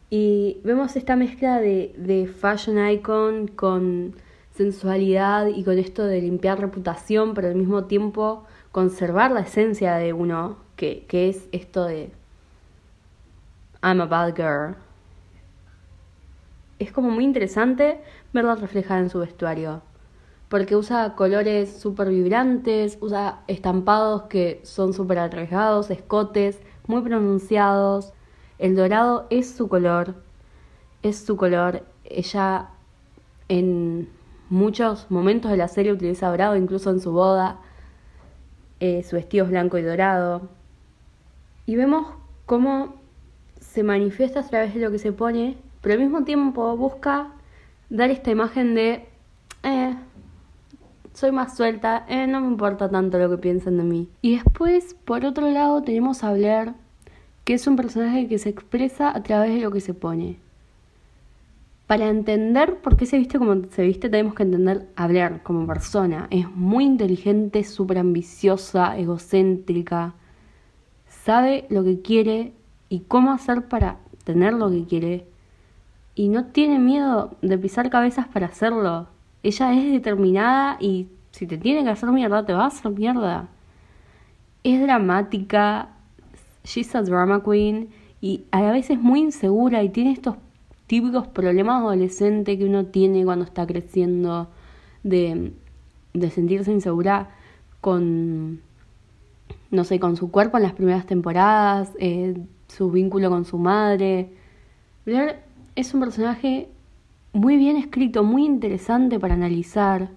Y 0.10 0.62
vemos 0.64 0.96
esta 0.96 1.16
mezcla 1.16 1.60
de, 1.60 2.32
fashion 2.40 2.90
icon 2.90 3.48
con 3.48 4.16
sensualidad 4.54 5.48
y 5.48 5.64
con 5.64 5.78
esto 5.78 6.06
de 6.06 6.22
limpiar 6.22 6.60
reputación, 6.60 7.34
pero 7.34 7.50
al 7.50 7.56
mismo 7.56 7.86
tiempo 7.86 8.46
conservar 8.72 9.32
la 9.32 9.42
esencia 9.42 9.96
de 9.96 10.14
uno, 10.14 10.58
que, 10.76 11.06
que 11.08 11.30
es 11.30 11.48
esto 11.52 11.86
de 11.86 12.12
I'm 13.84 14.02
a 14.02 14.06
bad 14.06 14.36
girl. 14.36 14.76
Es 16.80 16.92
como 16.92 17.10
muy 17.10 17.24
interesante 17.24 18.00
verla 18.34 18.56
reflejada 18.56 19.02
en 19.02 19.10
su 19.10 19.20
vestuario, 19.20 19.82
porque 20.48 20.76
usa 20.76 21.16
colores 21.16 21.80
súper 21.80 22.10
vibrantes, 22.10 22.98
usa 23.02 23.42
estampados 23.48 24.24
que 24.24 24.62
son 24.64 24.94
súper 24.94 25.20
arriesgados, 25.20 25.90
escotes 25.90 26.62
muy 26.88 27.02
pronunciados. 27.02 28.14
El 28.60 28.76
dorado 28.76 29.28
es 29.30 29.50
su 29.50 29.68
color, 29.68 30.16
es 31.04 31.18
su 31.20 31.38
color. 31.38 31.84
Ella 32.04 32.70
en 33.50 34.10
muchos 34.50 35.10
momentos 35.10 35.52
de 35.52 35.58
la 35.58 35.68
serie 35.68 35.92
utiliza 35.92 36.30
dorado, 36.30 36.56
incluso 36.56 36.90
en 36.90 37.00
su 37.00 37.12
boda. 37.12 37.60
Eh, 38.80 39.04
su 39.04 39.16
vestido 39.16 39.46
es 39.46 39.52
blanco 39.52 39.78
y 39.78 39.82
dorado. 39.82 40.50
Y 41.66 41.76
vemos 41.76 42.08
cómo 42.46 42.96
se 43.60 43.84
manifiesta 43.84 44.40
a 44.40 44.48
través 44.48 44.74
de 44.74 44.80
lo 44.80 44.92
que 44.92 45.00
se 45.00 45.12
pone, 45.12 45.58
pero 45.82 45.94
al 45.94 46.00
mismo 46.00 46.24
tiempo 46.24 46.76
busca 46.78 47.34
dar 47.90 48.10
esta 48.10 48.32
imagen 48.32 48.76
de, 48.76 49.08
eh, 49.64 49.96
soy 51.14 51.32
más 51.32 51.58
suelta, 51.58 52.06
eh, 52.08 52.28
no 52.28 52.42
me 52.42 52.48
importa 52.48 52.90
tanto 52.90 53.18
lo 53.18 53.30
que 53.30 53.38
piensen 53.38 53.78
de 53.78 53.84
mí. 53.84 54.10
Y 54.22 54.36
después, 54.36 54.96
por 55.06 55.26
otro 55.26 55.50
lado, 55.50 55.82
tenemos 55.82 56.24
a 56.24 56.34
Blair, 56.34 56.74
que 57.48 57.54
es 57.54 57.66
un 57.66 57.78
personaje 57.78 58.28
que 58.28 58.40
se 58.40 58.50
expresa 58.50 59.16
a 59.16 59.24
través 59.24 59.54
de 59.54 59.62
lo 59.62 59.72
que 59.72 59.80
se 59.80 59.94
pone. 59.94 60.38
Para 61.88 62.10
entender 62.10 62.82
por 62.82 62.98
qué 62.98 63.06
se 63.06 63.18
viste 63.18 63.40
como 63.40 63.56
se 63.72 63.84
viste, 63.84 64.10
tenemos 64.10 64.34
que 64.34 64.44
entender 64.44 64.90
a 64.98 65.08
Blair 65.08 65.40
como 65.44 65.66
persona. 65.66 66.28
Es 66.30 66.52
muy 66.52 66.84
inteligente, 66.84 67.64
súper 67.64 68.00
ambiciosa, 68.00 68.98
egocéntrica. 68.98 70.14
Sabe 71.08 71.66
lo 71.70 71.86
que 71.86 72.02
quiere 72.02 72.52
y 72.90 73.00
cómo 73.08 73.32
hacer 73.32 73.70
para 73.70 74.00
tener 74.26 74.52
lo 74.52 74.70
que 74.70 74.84
quiere. 74.84 75.26
Y 76.16 76.28
no 76.28 76.48
tiene 76.48 76.80
miedo 76.80 77.38
de 77.42 77.58
pisar 77.58 77.90
cabezas 77.90 78.28
para 78.28 78.48
hacerlo. 78.48 79.08
Ella 79.42 79.74
es 79.74 79.90
determinada 79.94 80.76
y 80.82 81.08
si 81.32 81.48
te 81.48 81.58
tiene 81.58 81.86
que 81.86 81.92
hacer 81.92 82.10
mierda, 82.10 82.46
te 82.46 82.52
va 82.52 82.66
a 82.66 82.68
hacer 82.68 82.92
mierda. 82.92 83.48
Es 84.66 84.82
dramática, 84.82 85.94
she's 86.68 86.94
a 86.96 87.02
drama 87.02 87.42
queen 87.44 87.90
y 88.20 88.44
a 88.52 88.62
la 88.62 88.72
vez 88.72 88.90
es 88.90 89.00
muy 89.00 89.22
insegura 89.22 89.84
y 89.84 89.90
tiene 89.90 90.12
estos 90.12 90.36
típicos 90.88 91.28
problemas 91.28 91.82
adolescentes 91.82 92.58
que 92.58 92.66
uno 92.66 92.86
tiene 92.86 93.24
cuando 93.24 93.46
está 93.46 93.66
creciendo, 93.66 94.50
de, 95.04 95.54
de 96.14 96.30
sentirse 96.30 96.72
insegura 96.72 97.30
con, 97.82 98.62
no 99.72 99.84
sé, 99.84 100.00
con 100.00 100.18
su 100.18 100.32
cuerpo 100.32 100.58
en 100.58 100.64
las 100.64 100.74
primeras 100.74 101.06
temporadas, 101.06 101.92
eh, 102.00 102.38
su 102.68 102.92
vínculo 102.92 103.30
con 103.30 103.46
su 103.46 103.58
madre. 103.58 104.30
Blair 105.06 105.38
es 105.76 105.94
un 105.94 106.02
personaje 106.02 106.70
muy 107.34 107.58
bien 107.58 107.78
escrito, 107.78 108.24
muy 108.24 108.46
interesante 108.46 109.20
para 109.20 109.36
analizar 109.36 110.10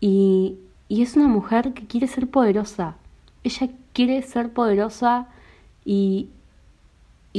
y, 0.00 0.56
y 0.88 1.02
es 1.02 1.16
una 1.16 1.28
mujer 1.28 1.72
que 1.72 1.86
quiere 1.86 2.06
ser 2.06 2.28
poderosa. 2.28 2.96
Ella 3.44 3.70
quiere 3.92 4.20
ser 4.22 4.52
poderosa 4.52 5.28
y, 5.84 6.30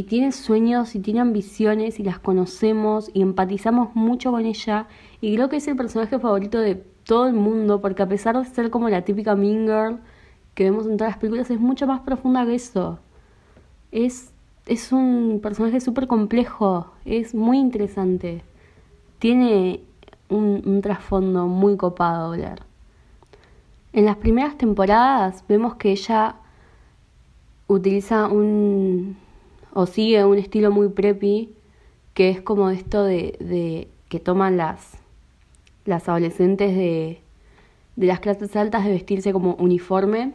tiene 0.10 0.32
sueños 0.34 0.94
y 0.96 1.00
tiene 1.00 1.22
ambiciones 1.22 2.00
y 2.00 2.04
las 2.04 2.20
conocemos 2.20 3.10
y 3.14 3.22
empatizamos 3.22 3.96
mucho 3.96 4.32
con 4.32 4.46
ella 4.46 4.88
y 5.22 5.34
creo 5.36 5.48
que 5.48 5.56
es 5.58 5.68
el 5.70 5.78
personaje 5.78 6.20
favorito 6.20 6.60
de 6.60 6.75
todo 7.06 7.28
el 7.28 7.34
mundo 7.34 7.80
porque 7.80 8.04
a 8.04 8.08
pesar 8.08 8.38
de 8.38 8.44
ser 8.46 8.70
como 8.70 8.90
la 8.90 9.04
típica 9.04 9.36
mean 9.36 9.66
girl 9.66 10.00
que 10.54 10.66
vemos 10.66 10.86
en 10.88 10.98
todas 10.98 11.14
las 11.14 11.20
películas 11.20 11.50
es 11.52 11.60
mucho 11.60 11.88
más 11.88 12.02
profunda 12.02 12.46
que 12.46 12.56
eso. 12.56 13.00
Es, 13.92 14.32
es 14.66 14.92
un 14.92 15.40
personaje 15.44 15.80
súper 15.82 16.08
complejo, 16.08 16.92
es 17.06 17.36
muy 17.36 17.60
interesante. 17.60 18.42
Tiene 19.20 19.82
un, 20.30 20.82
trasfondo 20.82 21.48
muy 21.48 21.78
copado 21.78 22.34
hablar. 22.34 22.64
En 23.94 24.06
las 24.06 24.18
primeras 24.18 24.58
temporadas 24.58 25.44
vemos 25.48 25.75
que 25.75 25.92
ella 25.92 26.36
utiliza 27.67 28.27
un 28.27 29.17
o 29.74 29.86
sigue 29.86 30.24
un 30.24 30.38
estilo 30.38 30.72
muy 30.72 30.88
preppy, 30.88 31.53
que 32.13 32.29
es 32.29 32.41
como 32.41 32.69
esto 32.69 33.03
de, 33.03 33.36
de 33.39 33.89
que 34.07 34.19
toman 34.22 34.55
las, 34.55 34.98
las 35.84 36.07
adolescentes 36.07 36.75
de, 36.75 37.19
de 37.98 38.07
las 38.07 38.22
clases 38.22 38.55
altas 38.55 38.86
de 38.86 38.91
vestirse 38.91 39.34
como 39.34 39.55
uniforme. 39.55 40.34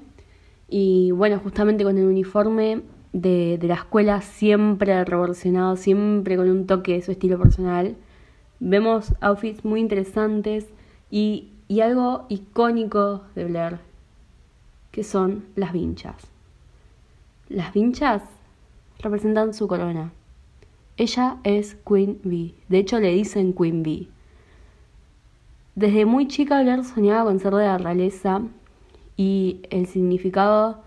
Y 0.68 1.10
bueno, 1.12 1.38
justamente 1.38 1.84
con 1.84 1.96
el 1.96 2.04
uniforme 2.04 2.82
de, 3.14 3.56
de 3.58 3.66
la 3.66 3.74
escuela 3.74 4.20
siempre 4.20 5.02
revolucionado, 5.04 5.76
siempre 5.76 6.36
con 6.36 6.50
un 6.50 6.66
toque 6.66 6.92
de 6.92 7.02
su 7.02 7.12
estilo 7.12 7.38
personal. 7.38 7.96
Vemos 8.60 9.14
outfits 9.22 9.64
muy 9.64 9.80
interesantes 9.80 10.66
y, 11.10 11.48
y 11.66 11.80
algo 11.80 12.26
icónico 12.28 13.22
de 13.34 13.46
Blair, 13.46 13.78
que 14.90 15.02
son 15.02 15.46
las 15.56 15.72
vinchas. 15.72 16.30
Las 17.50 17.72
vinchas 17.72 18.22
representan 19.00 19.54
su 19.54 19.66
corona. 19.66 20.12
Ella 20.96 21.38
es 21.42 21.74
Queen 21.84 22.20
Bee, 22.22 22.54
de 22.68 22.78
hecho 22.78 23.00
le 23.00 23.12
dicen 23.12 23.54
Queen 23.54 23.82
Bee. 23.82 24.08
Desde 25.74 26.04
muy 26.04 26.28
chica 26.28 26.62
Blair 26.62 26.84
soñaba 26.84 27.24
con 27.24 27.40
ser 27.40 27.52
de 27.54 27.64
la 27.64 27.76
realeza 27.76 28.42
y 29.16 29.62
el 29.70 29.86
significado 29.86 30.80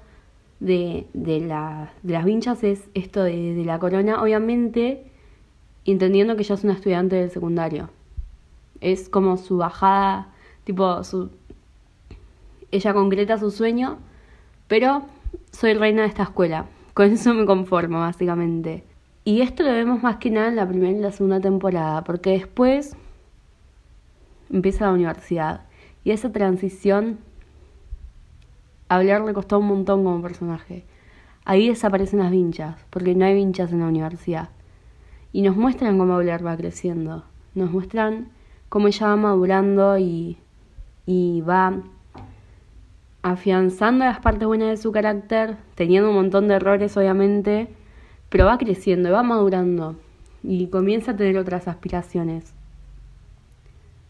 de, 0.62 1.06
de, 1.14 1.42
de 1.42 2.14
las 2.14 2.24
vinchas 2.24 2.64
es 2.64 2.88
esto 2.94 3.24
de, 3.24 3.56
de, 3.56 3.66
la 3.66 3.78
corona, 3.78 4.24
obviamente 4.24 5.04
entendiendo 5.84 6.38
que 6.38 6.44
ella 6.44 6.56
es 6.56 6.64
una 6.64 6.74
estudiante 6.76 7.18
del 7.18 7.30
secundario. 7.30 7.90
Es 8.80 9.10
como 9.10 9.36
su 9.36 9.58
bajada, 9.58 10.30
tipo, 10.64 11.04
su, 11.04 11.30
ella 12.72 12.94
concreta 12.94 13.38
su 13.38 13.52
sueño, 13.52 13.98
pero 14.70 15.04
soy 15.52 15.74
reina 15.74 16.02
de 16.04 16.08
esta 16.08 16.24
escuela. 16.24 16.66
Con 16.94 17.12
eso 17.12 17.34
me 17.34 17.46
conformo, 17.46 18.00
básicamente. 18.00 18.84
Y 19.26 19.42
esto 19.42 19.64
lo 19.64 19.72
vemos 19.72 20.04
más 20.04 20.18
que 20.18 20.30
nada 20.30 20.50
en 20.50 20.56
la 20.56 20.68
primera 20.68 20.92
y 20.92 21.02
la 21.02 21.12
segunda 21.12 21.40
temporada, 21.40 22.04
porque 22.04 22.32
después 22.32 22.96
empieza 24.52 24.86
la 24.86 24.94
universidad. 24.94 25.62
Y 26.04 26.12
esa 26.12 26.32
transición, 26.32 27.20
a 28.90 28.98
hablar 28.98 29.22
le 29.22 29.34
costó 29.34 29.60
un 29.60 29.68
montón 29.68 30.04
como 30.04 30.22
personaje. 30.22 30.86
Ahí 31.46 31.70
desaparecen 31.70 32.20
las 32.20 32.32
vinchas, 32.32 32.78
porque 32.90 33.16
no 33.16 33.26
hay 33.26 33.36
vinchas 33.36 33.72
en 33.72 33.80
la 33.80 33.88
universidad. 33.88 34.50
Y 35.32 35.42
nos 35.42 35.56
muestran 35.56 35.98
cómo 35.98 36.18
Blair 36.18 36.46
va 36.46 36.56
creciendo. 36.58 37.24
Nos 37.56 37.72
muestran 37.72 38.30
cómo 38.70 38.88
ella 38.88 39.08
va 39.08 39.16
madurando 39.16 39.98
y, 39.98 40.38
y 41.06 41.42
va 41.42 41.82
afianzando 43.24 44.06
las 44.06 44.20
partes 44.20 44.46
buenas 44.46 44.70
de 44.70 44.78
su 44.78 44.92
carácter, 44.92 45.58
teniendo 45.76 46.10
un 46.10 46.16
montón 46.16 46.48
de 46.48 46.56
errores 46.56 46.96
obviamente, 46.98 47.70
pero 48.30 48.46
va 48.46 48.58
creciendo, 48.58 49.12
va 49.12 49.24
madurando 49.24 49.96
y 50.44 50.68
comienza 50.68 51.12
a 51.12 51.16
tener 51.16 51.38
otras 51.38 51.68
aspiraciones. 51.68 52.54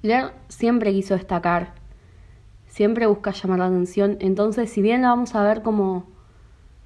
Blair 0.01 0.32
siempre 0.50 0.91
quiso 0.91 1.13
destacar, 1.13 1.74
siempre 2.67 3.05
busca 3.05 3.32
llamar 3.32 3.60
la 3.60 3.67
atención. 3.67 4.17
Entonces, 4.20 4.70
si 4.72 4.82
bien 4.82 5.03
la 5.03 5.10
vamos 5.10 5.36
a 5.36 5.43
ver 5.43 5.62
como 5.62 6.05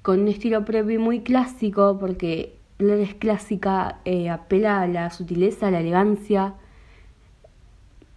con 0.02 0.20
un 0.20 0.28
estilo 0.28 0.64
propio 0.64 1.00
muy 1.00 1.20
clásico, 1.20 1.96
porque 1.98 2.58
Blair 2.78 3.00
es 3.00 3.14
clásica, 3.14 3.98
eh, 4.04 4.28
apela 4.28 4.82
a 4.82 4.86
la 4.86 5.10
sutileza, 5.10 5.68
a 5.68 5.70
la 5.70 5.80
elegancia, 5.80 6.54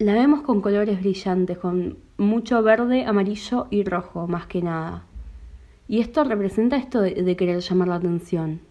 la 0.02 0.14
vemos 0.14 0.42
con 0.42 0.62
colores 0.62 1.00
brillantes, 1.00 1.58
con 1.58 1.98
mucho 2.18 2.62
verde, 2.64 3.06
amarillo 3.06 3.68
y 3.70 3.84
rojo, 3.84 4.28
más 4.28 4.48
que 4.48 4.62
nada. 4.62 5.04
Y 5.88 6.00
esto 6.00 6.24
representa 6.24 6.78
esto 6.78 7.02
de, 7.02 7.36
querer 7.36 7.60
llamar 7.60 7.88
la 7.88 7.96
atención. 7.96 8.62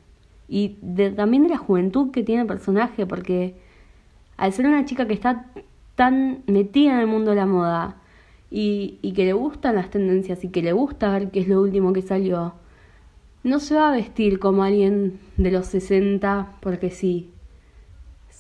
Y 0.49 0.71
también 1.17 1.45
de 1.45 1.51
la 1.51 1.59
juventud 1.59 2.11
que 2.11 2.25
tiene 2.25 2.43
el 2.43 2.49
personaje, 2.49 3.07
porque 3.07 3.55
al 4.37 4.53
ser 4.53 4.67
una 4.67 4.85
chica 4.85 5.07
que 5.07 5.15
está 5.15 5.47
tan 5.95 6.43
metida 6.47 6.95
en 6.95 7.01
el 7.01 7.07
mundo 7.07 7.31
de 7.31 7.37
la 7.37 7.47
moda 7.47 7.97
y, 8.51 8.99
y 9.03 9.13
que 9.13 9.25
le 9.25 9.33
gustan 9.33 9.77
las 9.77 9.91
tendencias 9.91 10.43
y 10.43 10.49
que 10.49 10.63
le 10.63 10.73
gusta 10.73 11.13
ver 11.13 11.31
qué 11.31 11.41
es 11.41 11.49
lo 11.49 11.61
último 11.61 11.93
que 11.93 12.03
salió, 12.03 12.55
no 13.45 13.61
se 13.61 13.75
va 13.77 13.91
a 13.91 13.97
vestir 13.97 14.39
como 14.39 14.65
alguien 14.65 15.21
de 15.37 15.51
los 15.53 15.67
60 15.67 16.57
porque 16.61 16.91
sí. 16.91 17.31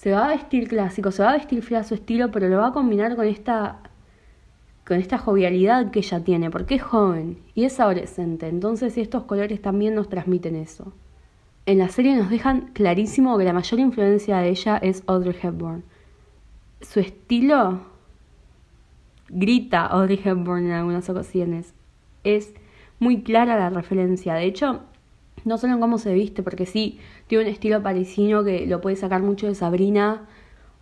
Se 0.01 0.11
va 0.13 0.25
a 0.25 0.29
vestir 0.29 0.67
clásico, 0.67 1.11
se 1.11 1.23
va 1.23 1.33
a 1.33 1.37
vestir 1.37 1.63
fiel 1.63 1.81
a 1.81 1.85
su 1.85 1.93
estilo, 1.93 2.31
pero 2.31 2.49
lo 2.49 2.57
va 2.57 2.69
a 2.69 2.73
combinar 2.73 3.17
con 3.17 3.27
esta 3.27 3.81
con 4.87 4.97
esta 4.97 5.19
jovialidad 5.19 5.91
que 5.91 5.99
ella 5.99 6.25
tiene, 6.25 6.51
porque 6.51 6.77
es 6.77 6.83
joven 6.83 7.37
y 7.55 7.65
es 7.65 7.79
adolescente, 7.79 8.49
entonces 8.49 8.97
estos 8.97 9.25
colores 9.25 9.61
también 9.61 9.95
nos 9.95 10.09
transmiten 10.09 10.57
eso. 10.57 10.95
En 11.67 11.77
la 11.77 11.89
serie 11.89 12.17
nos 12.17 12.31
dejan 12.31 12.71
clarísimo 12.73 13.37
que 13.37 13.45
la 13.45 13.53
mayor 13.53 13.79
influencia 13.79 14.39
de 14.39 14.49
ella 14.49 14.79
es 14.79 15.03
Audrey 15.07 15.37
Hepburn. 15.43 15.85
Su 16.81 17.01
estilo 17.01 17.83
grita 19.29 19.85
Audrey 19.85 20.19
Hepburn 20.25 20.65
en 20.65 20.73
algunas 20.73 21.11
ocasiones. 21.11 21.75
Es 22.25 22.55
muy 22.99 23.23
clara 23.23 23.59
la 23.59 23.69
referencia. 23.69 24.33
De 24.33 24.45
hecho, 24.45 24.81
no 25.45 25.59
solo 25.59 25.75
en 25.75 25.81
cómo 25.81 25.99
se 25.99 26.13
viste, 26.13 26.43
porque 26.43 26.67
sí, 26.67 26.99
tiene 27.27 27.45
un 27.45 27.51
estilo 27.51 27.83
parisino 27.83 28.45
que 28.45 28.67
lo 28.67 28.81
puede 28.81 28.97
sacar 28.97 29.23
mucho 29.23 29.47
de 29.47 29.55
Sabrina, 29.55 30.27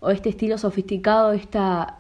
o 0.01 0.11
este 0.11 0.29
estilo 0.29 0.59
sofisticado, 0.59 1.33
esta 1.33 1.99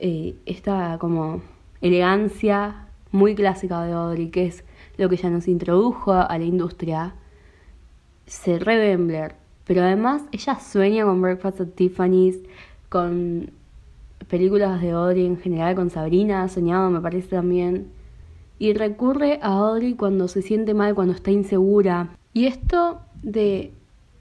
eh, 0.00 0.36
esta 0.46 0.96
como 0.98 1.42
elegancia 1.82 2.86
muy 3.10 3.34
clásica 3.34 3.82
de 3.84 3.92
Audrey, 3.92 4.30
que 4.30 4.46
es 4.46 4.64
lo 4.96 5.08
que 5.08 5.16
ya 5.16 5.28
nos 5.28 5.48
introdujo 5.48 6.12
a 6.12 6.38
la 6.38 6.44
industria, 6.44 7.14
se 8.26 8.58
re 8.58 8.96
Pero 9.66 9.82
además 9.82 10.22
ella 10.32 10.58
sueña 10.58 11.04
con 11.04 11.20
Breakfast 11.20 11.60
at 11.60 11.68
Tiffany's, 11.74 12.38
con 12.88 13.50
películas 14.28 14.80
de 14.80 14.92
Audrey 14.92 15.26
en 15.26 15.38
general, 15.38 15.74
con 15.74 15.90
Sabrina, 15.90 16.48
soñado 16.48 16.90
me 16.90 17.00
parece 17.00 17.28
también. 17.28 17.88
Y 18.62 18.74
recurre 18.74 19.40
a 19.42 19.54
Audrey 19.54 19.94
cuando 19.94 20.28
se 20.28 20.40
siente 20.40 20.72
mal, 20.72 20.94
cuando 20.94 21.14
está 21.14 21.32
insegura. 21.32 22.10
Y 22.32 22.46
esto 22.46 23.00
de, 23.24 23.72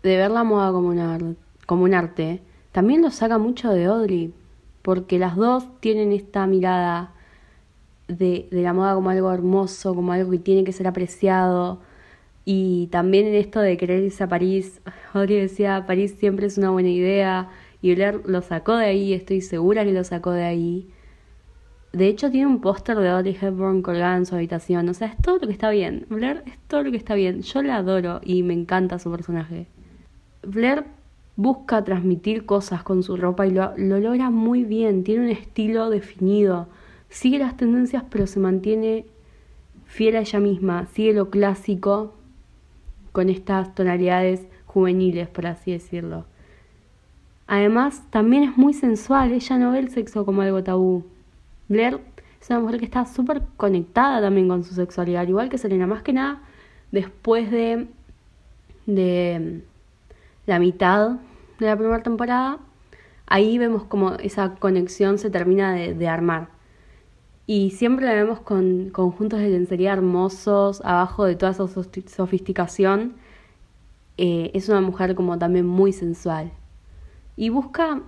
de 0.02 0.18
ver 0.18 0.32
la 0.32 0.44
moda 0.44 0.72
como 0.72 0.88
un, 0.88 1.38
como 1.68 1.84
un 1.84 1.94
arte, 1.94 2.42
también 2.72 3.04
lo 3.04 3.12
saca 3.12 3.38
mucho 3.38 3.70
de 3.70 3.86
Audrey 3.86 4.34
porque 4.82 5.20
las 5.20 5.36
dos 5.36 5.66
tienen 5.80 6.12
esta 6.12 6.48
mirada 6.48 7.14
de, 8.08 8.48
la 8.50 8.74
moda 8.74 8.96
como 8.96 9.12
algo 9.12 9.32
hermoso, 9.32 9.94
como 9.94 10.12
algo 10.12 10.32
que 10.32 10.40
tiene 10.40 10.64
que 10.64 10.72
ser 10.72 10.88
apreciado. 10.88 11.78
Y 12.44 12.88
también 12.88 13.28
en 13.28 13.36
esto 13.36 13.60
de 13.60 13.78
querer 13.78 14.02
irse 14.02 14.24
a 14.24 14.28
París, 14.28 14.82
Audrey 15.14 15.40
decía, 15.40 15.86
París 15.86 16.16
siempre 16.18 16.48
es 16.48 16.58
una 16.58 16.72
buena 16.72 16.90
idea, 16.90 17.52
y 17.84 17.94
Blair 17.94 18.24
lo 18.26 18.42
sacó 18.42 18.76
de 18.76 18.86
ahí, 18.86 19.14
estoy 19.14 19.42
segura 19.42 19.86
que 19.86 19.94
lo 19.94 20.04
sacó 20.04 20.32
de 20.32 20.46
ahí. 20.46 20.90
De 21.94 22.08
hecho, 22.08 22.32
tiene 22.32 22.48
un 22.48 22.62
póster 22.62 22.98
de 22.98 23.10
Audrey 23.10 23.38
Hepburn 23.40 23.82
colgado 23.82 24.18
en 24.18 24.26
su 24.26 24.36
habitación. 24.36 24.88
O 24.88 24.94
sea, 24.94 25.08
es 25.08 25.18
todo 25.18 25.40
lo 25.40 25.48
que 25.48 25.54
está 25.54 25.70
bien. 25.70 26.06
Blair 26.10 26.44
es 26.46 26.58
todo 26.68 26.84
lo 26.84 26.92
que 26.92 26.98
está 26.98 27.16
bien. 27.16 27.42
Yo 27.42 27.62
la 27.62 27.78
adoro 27.78 28.22
y 28.24 28.44
me 28.44 28.54
encanta 28.54 28.98
su 28.98 29.12
personaje. 29.12 29.68
Blair 30.44 30.86
busca 31.36 31.84
transmitir 31.84 32.46
cosas 32.46 32.84
con 32.84 33.04
su 33.04 33.18
ropa 33.18 33.48
y 33.48 33.51
lo, 33.51 33.75
logra 33.77 34.30
muy 34.30 34.64
bien, 34.64 35.04
tiene 35.04 35.25
un 35.25 35.32
estilo 35.32 35.90
definido, 35.90 36.68
sigue 37.10 37.40
las 37.40 37.58
tendencias 37.58 38.04
pero 38.10 38.27
se 38.27 38.40
mantiene 38.40 39.06
fiel 39.86 40.18
a 40.18 40.20
ella 40.20 40.40
misma, 40.40 40.86
sigue 40.94 41.14
lo 41.14 41.30
clásico 41.30 42.14
con 43.12 43.30
estas 43.30 43.74
tonalidades 43.75 44.48
juveniles, 44.66 45.27
por 45.27 45.48
así 45.48 45.72
decirlo. 45.72 46.25
Además, 47.48 48.04
también 48.10 48.44
es 48.44 48.58
muy 48.58 48.74
sensual, 48.74 49.34
ella 49.34 49.58
no 49.58 49.72
ve 49.72 49.80
el 49.80 49.90
sexo 49.90 50.25
como 50.25 50.42
algo 50.42 50.64
tabú. 50.64 51.04
Blair 51.72 52.00
es 52.40 52.50
una 52.50 52.60
mujer 52.60 52.79
que 52.79 52.86
está 52.86 53.05
súper 53.05 53.44
conectada 53.57 54.22
también 54.22 54.48
con 54.48 54.64
su 54.64 54.74
sexualidad, 54.74 55.27
igual 55.27 55.50
que 55.50 55.57
Selena, 55.57 55.88
más 55.88 56.03
que 56.03 56.14
nada 56.14 56.42
después 56.92 57.50
de, 57.50 57.88
de 58.86 59.64
la 60.46 60.60
mitad 60.60 61.18
de 61.60 61.66
la 61.66 61.77
primera 61.77 62.03
temporada, 62.03 62.60
ahí 63.27 63.57
vemos 63.57 63.84
como 63.86 64.14
esa 64.16 64.55
conexión 64.55 65.18
se 65.18 65.29
termina 65.29 65.74
de, 65.74 66.07
armar. 66.07 66.50
Y 67.48 67.72
siempre 67.72 68.05
la 68.05 68.14
vemos 68.14 68.40
con 68.40 68.90
conjuntos 68.92 69.40
de 69.40 69.50
lencería 69.50 69.94
hermosos, 69.94 70.81
abajo 70.86 71.25
de 71.25 71.36
toda 71.36 71.51
esa 71.51 71.68
sofisticación. 71.68 73.16
Eh, 74.18 74.51
es 74.53 74.70
una 74.70 74.81
mujer 74.81 75.16
como 75.16 75.38
también 75.38 75.66
muy 75.66 75.92
sensual. 75.92 76.51
Y 77.36 77.50
busca 77.50 78.01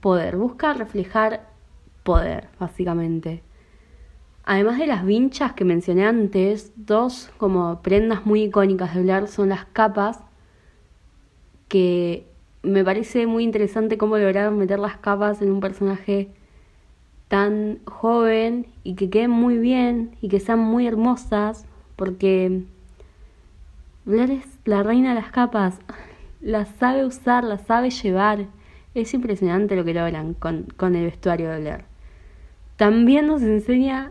poder, 0.00 0.36
busca 0.36 0.72
reflejar 0.72 1.51
poder, 2.02 2.48
básicamente. 2.58 3.42
Además 4.44 4.78
de 4.78 4.86
las 4.86 5.04
vinchas 5.04 5.52
que 5.52 5.64
mencioné 5.64 6.04
antes, 6.04 6.72
dos 6.74 7.30
como 7.36 7.80
prendas 7.80 8.26
muy 8.26 8.42
icónicas 8.44 8.94
de 8.94 9.02
Blair 9.02 9.28
son 9.28 9.50
las 9.50 9.66
capas, 9.66 10.20
que 11.68 12.26
me 12.62 12.84
parece 12.84 13.26
muy 13.26 13.44
interesante 13.44 13.98
cómo 13.98 14.18
lograron 14.18 14.58
meter 14.58 14.78
las 14.78 14.96
capas 14.96 15.42
en 15.42 15.50
un 15.50 15.60
personaje 15.60 16.28
tan 17.28 17.78
joven 17.86 18.66
y 18.84 18.94
que 18.94 19.10
queden 19.10 19.30
muy 19.30 19.58
bien 19.58 20.16
y 20.20 20.28
que 20.28 20.40
sean 20.40 20.58
muy 20.58 20.86
hermosas, 20.86 21.64
porque 21.96 22.64
Blair 24.04 24.32
es 24.32 24.58
la 24.64 24.82
reina 24.82 25.10
de 25.10 25.20
las 25.20 25.30
capas, 25.30 25.78
las 26.40 26.68
sabe 26.80 27.06
usar, 27.06 27.44
las 27.44 27.62
sabe 27.62 27.90
llevar. 27.90 28.46
Es 28.94 29.14
impresionante 29.14 29.76
lo 29.76 29.84
que 29.84 29.94
logran 29.94 30.34
con, 30.34 30.64
con 30.76 30.96
el 30.96 31.04
vestuario 31.04 31.50
de 31.50 31.60
Blair. 31.60 31.91
También 32.82 33.28
nos 33.28 33.42
enseña 33.42 34.10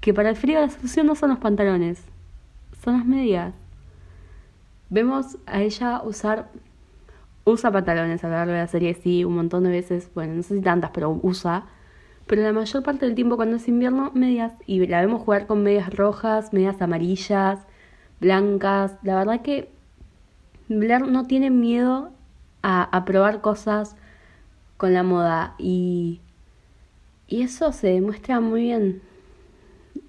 que 0.00 0.12
para 0.12 0.30
el 0.30 0.34
frío 0.34 0.60
la 0.60 0.68
solución 0.68 1.06
no 1.06 1.14
son 1.14 1.30
los 1.30 1.38
pantalones, 1.38 2.02
son 2.82 2.94
las 2.94 3.06
medias. 3.06 3.54
Vemos 4.90 5.38
a 5.46 5.62
ella 5.62 6.02
usar 6.02 6.50
usa 7.44 7.70
pantalones 7.70 8.24
a 8.24 8.26
lo 8.26 8.34
largo 8.34 8.52
de 8.52 8.58
la 8.58 8.66
serie, 8.66 8.94
sí, 8.94 9.24
un 9.24 9.36
montón 9.36 9.62
de 9.62 9.70
veces, 9.70 10.10
bueno, 10.12 10.34
no 10.34 10.42
sé 10.42 10.56
si 10.56 10.60
tantas, 10.60 10.90
pero 10.90 11.20
usa. 11.22 11.66
Pero 12.26 12.42
la 12.42 12.52
mayor 12.52 12.82
parte 12.82 13.06
del 13.06 13.14
tiempo 13.14 13.36
cuando 13.36 13.58
es 13.58 13.68
invierno, 13.68 14.10
medias. 14.12 14.54
Y 14.66 14.84
la 14.88 15.00
vemos 15.00 15.22
jugar 15.22 15.46
con 15.46 15.62
medias 15.62 15.94
rojas, 15.94 16.52
medias 16.52 16.82
amarillas, 16.82 17.60
blancas. 18.20 18.96
La 19.04 19.14
verdad 19.14 19.42
que 19.42 19.70
Blair 20.68 21.06
no 21.06 21.28
tiene 21.28 21.50
miedo 21.50 22.10
a, 22.60 22.82
a 22.82 23.04
probar 23.04 23.40
cosas 23.40 23.94
con 24.78 24.94
la 24.94 25.04
moda. 25.04 25.54
Y, 25.58 26.22
y 27.28 27.42
eso 27.42 27.72
se 27.72 27.88
demuestra 27.88 28.40
muy 28.40 28.62
bien. 28.62 29.02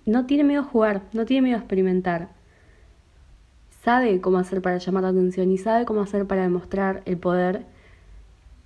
No 0.05 0.25
tiene 0.25 0.43
miedo 0.43 0.61
a 0.61 0.65
jugar, 0.65 1.03
no 1.13 1.25
tiene 1.25 1.43
miedo 1.43 1.57
a 1.57 1.59
experimentar 1.59 2.39
sabe 3.83 4.21
cómo 4.21 4.37
hacer 4.37 4.61
para 4.61 4.77
llamar 4.77 5.03
la 5.03 5.09
atención 5.09 5.51
y 5.51 5.57
sabe 5.57 5.85
cómo 5.85 6.01
hacer 6.01 6.25
para 6.25 6.43
demostrar 6.43 7.01
el 7.05 7.17
poder 7.17 7.65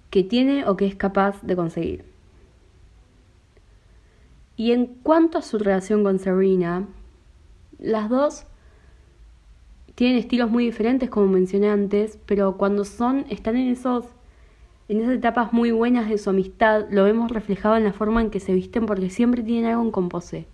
que 0.09 0.23
tiene 0.23 0.67
o 0.67 0.75
que 0.75 0.85
es 0.85 0.95
capaz 0.95 1.41
de 1.43 1.55
conseguir. 1.55 2.05
Y 4.55 4.71
en 4.71 4.85
cuanto 4.85 5.37
a 5.37 5.41
su 5.41 5.57
relación 5.57 6.03
con 6.03 6.19
Serena, 6.19 6.87
las 7.79 8.09
dos 8.09 8.45
tienen 9.95 10.17
estilos 10.17 10.49
muy 10.49 10.65
diferentes, 10.65 11.09
como 11.09 11.27
mencioné 11.27 11.69
antes, 11.69 12.19
pero 12.25 12.57
cuando 12.57 12.85
son, 12.85 13.25
están 13.29 13.55
en 13.55 13.69
esos, 13.71 14.05
en 14.89 14.99
esas 14.99 15.13
etapas 15.13 15.53
muy 15.53 15.71
buenas 15.71 16.09
de 16.09 16.17
su 16.17 16.29
amistad, 16.29 16.85
lo 16.89 17.03
vemos 17.03 17.31
reflejado 17.31 17.77
en 17.77 17.83
la 17.83 17.93
forma 17.93 18.21
en 18.21 18.29
que 18.29 18.39
se 18.39 18.53
visten 18.53 18.85
porque 18.85 19.09
siempre 19.09 19.41
tienen 19.43 19.71
algo 19.71 19.83
en 19.83 19.91
composé. 19.91 20.47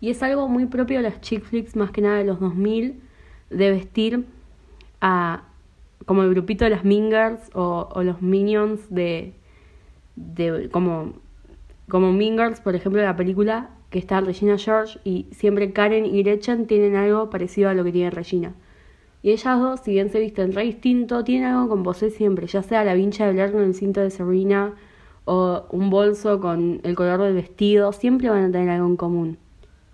Y 0.00 0.10
es 0.10 0.22
algo 0.22 0.48
muy 0.48 0.66
propio 0.66 0.98
de 0.98 1.02
las 1.04 1.20
chick 1.20 1.42
flicks, 1.42 1.76
más 1.76 1.90
que 1.90 2.02
nada 2.02 2.18
de 2.18 2.24
los 2.24 2.40
2000, 2.40 3.00
de 3.50 3.70
vestir 3.70 4.26
a 5.00 5.44
como 6.04 6.22
el 6.22 6.30
grupito 6.30 6.64
de 6.64 6.70
las 6.70 6.84
Mingers 6.84 7.50
o, 7.54 8.02
los 8.02 8.22
Minions 8.22 8.80
de, 8.90 9.34
de 10.14 10.68
como, 10.70 11.14
como 11.88 12.12
Mingers, 12.12 12.60
por 12.60 12.76
ejemplo, 12.76 13.00
de 13.00 13.06
la 13.06 13.16
película 13.16 13.70
que 13.90 13.98
está 13.98 14.20
Regina 14.20 14.56
George 14.58 14.98
y 15.04 15.26
siempre 15.32 15.72
Karen 15.72 16.06
y 16.06 16.22
Gretchen 16.22 16.66
tienen 16.66 16.96
algo 16.96 17.30
parecido 17.30 17.70
a 17.70 17.74
lo 17.74 17.84
que 17.84 17.92
tiene 17.92 18.10
Regina. 18.10 18.54
Y 19.26 19.32
ellas 19.32 19.58
dos, 19.58 19.80
si 19.80 19.90
bien 19.90 20.08
se 20.08 20.20
visten 20.20 20.52
re 20.52 20.62
distinto, 20.62 21.24
tienen 21.24 21.48
algo 21.48 21.68
con 21.68 21.82
vos 21.82 21.96
siempre, 21.96 22.46
ya 22.46 22.62
sea 22.62 22.84
la 22.84 22.94
vincha 22.94 23.24
de 23.24 23.30
hablar 23.30 23.50
con 23.50 23.64
el 23.64 23.74
cinto 23.74 24.00
de 24.00 24.10
Serena 24.10 24.76
o 25.24 25.64
un 25.70 25.90
bolso 25.90 26.38
con 26.38 26.78
el 26.84 26.94
color 26.94 27.22
del 27.22 27.34
vestido, 27.34 27.92
siempre 27.92 28.30
van 28.30 28.44
a 28.44 28.52
tener 28.52 28.70
algo 28.70 28.86
en 28.86 28.96
común. 28.96 29.38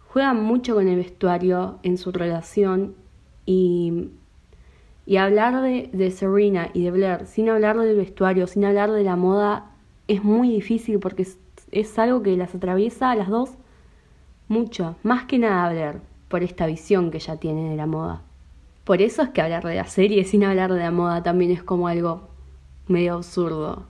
Juegan 0.09 0.45
mucho 0.45 0.75
con 0.75 0.87
el 0.87 0.97
vestuario 0.97 1.79
en 1.83 1.97
su 1.97 2.12
relación 2.12 2.95
y, 3.47 4.11
y 5.07 5.16
hablar 5.16 5.62
de, 5.62 5.88
de 5.95 6.11
Serena 6.11 6.68
y 6.75 6.85
de 6.85 6.90
Blair 6.90 7.25
sin 7.25 7.49
hablar 7.49 7.79
del 7.79 7.97
vestuario, 7.97 8.47
sin 8.47 8.66
hablar 8.66 8.90
de 8.90 9.03
la 9.03 9.16
moda, 9.16 9.71
es 10.09 10.23
muy 10.23 10.51
difícil 10.51 10.99
porque 10.99 11.23
es, 11.23 11.38
es 11.71 11.99
algo 11.99 12.23
que 12.23 12.37
las 12.37 12.55
atraviesa 12.55 13.11
a 13.11 13.16
las 13.16 13.31
dos 13.31 13.53
mucho, 14.49 14.97
más 15.03 15.25
que 15.25 15.38
nada 15.38 15.73
Blair, 15.73 16.03
por 16.29 16.42
esta 16.42 16.66
visión 16.66 17.11
que 17.11 17.16
ella 17.16 17.38
tiene 17.38 17.71
de 17.71 17.77
la 17.77 17.87
moda. 17.87 18.25
Por 18.85 19.01
eso 19.01 19.23
es 19.23 19.31
que 19.31 19.42
hablar 19.42 19.64
de 19.64 19.77
la 19.77 19.87
serie 19.87 20.25
sin 20.25 20.45
hablar 20.45 20.73
de 20.73 20.81
la 20.81 20.90
moda 20.90 21.23
también 21.23 21.51
es 21.51 21.62
como 21.62 21.88
algo 21.88 22.29
medio 22.88 23.14
absurdo 23.14 23.87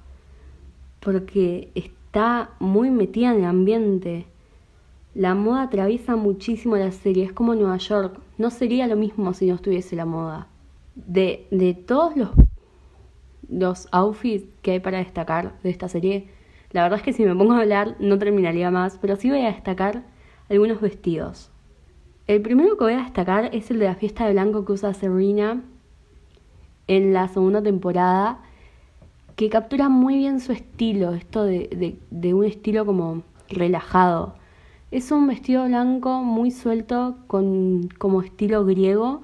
porque 1.03 1.71
está 1.75 2.51
muy 2.61 2.91
metida 2.91 3.33
en 3.33 3.41
el 3.41 3.45
ambiente. 3.45 4.27
La 5.15 5.35
moda 5.35 5.63
atraviesa 5.63 6.17
muchísimo 6.17 6.77
la 6.77 6.93
serie, 6.93 7.25
es 7.25 7.33
como 7.33 7.55
Nueva 7.55 7.77
York. 7.77 8.19
No 8.39 8.51
sería 8.51 8.87
lo 8.87 8.97
mismo 8.97 9.35
si 9.35 9.47
no 9.47 9.57
estuviese 9.57 9.97
la 9.97 10.07
moda. 10.07 10.47
De, 10.95 11.47
de 11.51 11.75
todos 11.75 12.17
los, 12.17 12.31
los 13.49 13.89
outfits 13.91 14.47
que 14.63 14.73
hay 14.73 14.81
para 14.81 14.99
destacar 14.99 15.59
de 15.63 15.71
esta 15.71 15.89
serie, 15.89 16.29
la 16.71 16.83
verdad 16.83 17.01
es 17.01 17.05
que 17.05 17.13
si 17.13 17.25
me 17.25 17.35
pongo 17.35 17.53
a 17.53 17.61
hablar 17.61 17.97
no 17.99 18.19
terminaría 18.19 18.71
más, 18.71 18.99
pero 18.99 19.17
sí 19.17 19.29
voy 19.29 19.41
a 19.41 19.53
destacar 19.53 20.05
algunos 20.49 20.81
vestidos. 20.81 21.52
El 22.29 22.41
primero 22.41 22.77
que 22.77 22.85
voy 22.85 22.93
a 22.93 23.03
destacar 23.03 23.51
es 23.53 23.71
el 23.71 23.81
de 23.81 23.87
la 23.87 23.97
fiesta 23.97 24.27
de 24.27 24.33
blanco 24.33 24.65
que 24.65 24.73
usa 24.73 24.95
Serena 24.95 25.61
en 26.87 27.13
la 27.13 27.27
segunda 27.29 27.63
temporada 27.63 28.41
que 29.35 29.49
captura 29.49 29.89
muy 29.89 30.19
bien 30.19 30.41
su 30.41 30.53
estilo, 30.53 31.15
esto 31.15 31.45
de, 31.45 31.99
un 32.33 32.45
estilo 32.45 32.87
como 32.87 33.23
relajado. 33.49 34.35
Es 34.93 35.11
un 35.11 35.27
vestido 35.27 35.65
blanco 35.65 36.23
muy 36.23 36.51
suelto 36.51 37.17
con 37.27 37.89
como 37.99 38.23
estilo 38.23 38.65
griego 38.65 39.23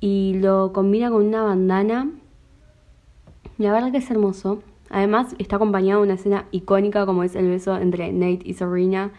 y 0.00 0.34
lo 0.40 0.72
combina 0.72 1.10
con 1.10 1.26
una 1.26 1.42
bandana. 1.42 2.10
La 3.56 3.72
verdad 3.72 3.90
que 3.90 3.98
es 3.98 4.10
hermoso. 4.10 4.62
Además 4.90 5.34
está 5.38 5.56
acompañado 5.56 6.02
de 6.02 6.06
una 6.06 6.14
escena 6.14 6.46
icónica 6.52 7.04
como 7.04 7.24
es 7.24 7.34
el 7.34 7.48
beso 7.48 7.76
entre 7.78 8.12
Nate 8.12 8.42
y 8.44 8.54
Serena 8.54 9.10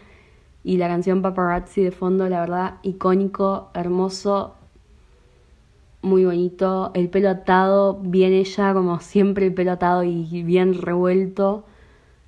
y 0.64 0.76
la 0.76 0.88
canción 0.88 1.22
Paparazzi 1.22 1.82
de 1.82 1.90
fondo, 1.90 2.28
la 2.28 2.40
verdad 2.40 2.74
icónico, 2.82 3.70
hermoso, 3.74 4.54
muy 6.02 6.24
bonito, 6.24 6.90
el 6.94 7.08
pelo 7.10 7.30
atado, 7.30 7.98
bien 8.02 8.32
ella, 8.32 8.72
como 8.72 9.00
siempre 9.00 9.46
el 9.46 9.54
pelo 9.54 9.72
atado 9.72 10.02
y 10.02 10.42
bien 10.42 10.74
revuelto. 10.80 11.64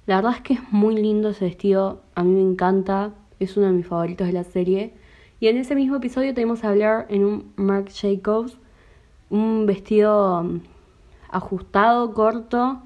La 0.06 0.16
verdad 0.16 0.34
es 0.36 0.40
que 0.42 0.54
es 0.54 0.72
muy 0.72 0.96
lindo 0.96 1.28
ese 1.30 1.44
vestido, 1.44 2.00
a 2.14 2.24
mí 2.24 2.32
me 2.32 2.40
encanta, 2.40 3.12
es 3.38 3.56
uno 3.56 3.66
de 3.66 3.72
mis 3.72 3.86
favoritos 3.86 4.26
de 4.26 4.32
la 4.32 4.44
serie. 4.44 4.94
Y 5.38 5.48
en 5.48 5.56
ese 5.56 5.74
mismo 5.74 5.96
episodio 5.96 6.34
tenemos 6.34 6.64
a 6.64 6.70
hablar 6.70 7.06
en 7.08 7.24
un 7.24 7.52
Marc 7.56 7.90
Jacobs, 7.92 8.58
un 9.30 9.66
vestido 9.66 10.42
mm, 10.42 10.60
ajustado, 11.30 12.14
corto 12.14 12.82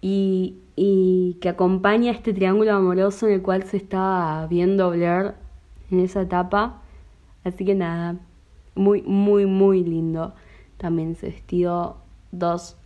y, 0.00 0.56
y 0.76 1.17
que 1.40 1.48
acompaña 1.48 2.12
este 2.12 2.32
triángulo 2.32 2.72
amoroso 2.72 3.26
en 3.26 3.34
el 3.34 3.42
cual 3.42 3.62
se 3.64 3.76
está 3.76 4.46
viendo 4.48 4.90
Blair 4.90 5.34
en 5.90 6.00
esa 6.00 6.22
etapa. 6.22 6.82
Así 7.44 7.64
que 7.64 7.74
nada, 7.74 8.16
muy, 8.74 9.02
muy, 9.02 9.46
muy 9.46 9.84
lindo. 9.84 10.34
También 10.76 11.16
se 11.16 11.26
vestido 11.26 11.98
dos 12.32 12.76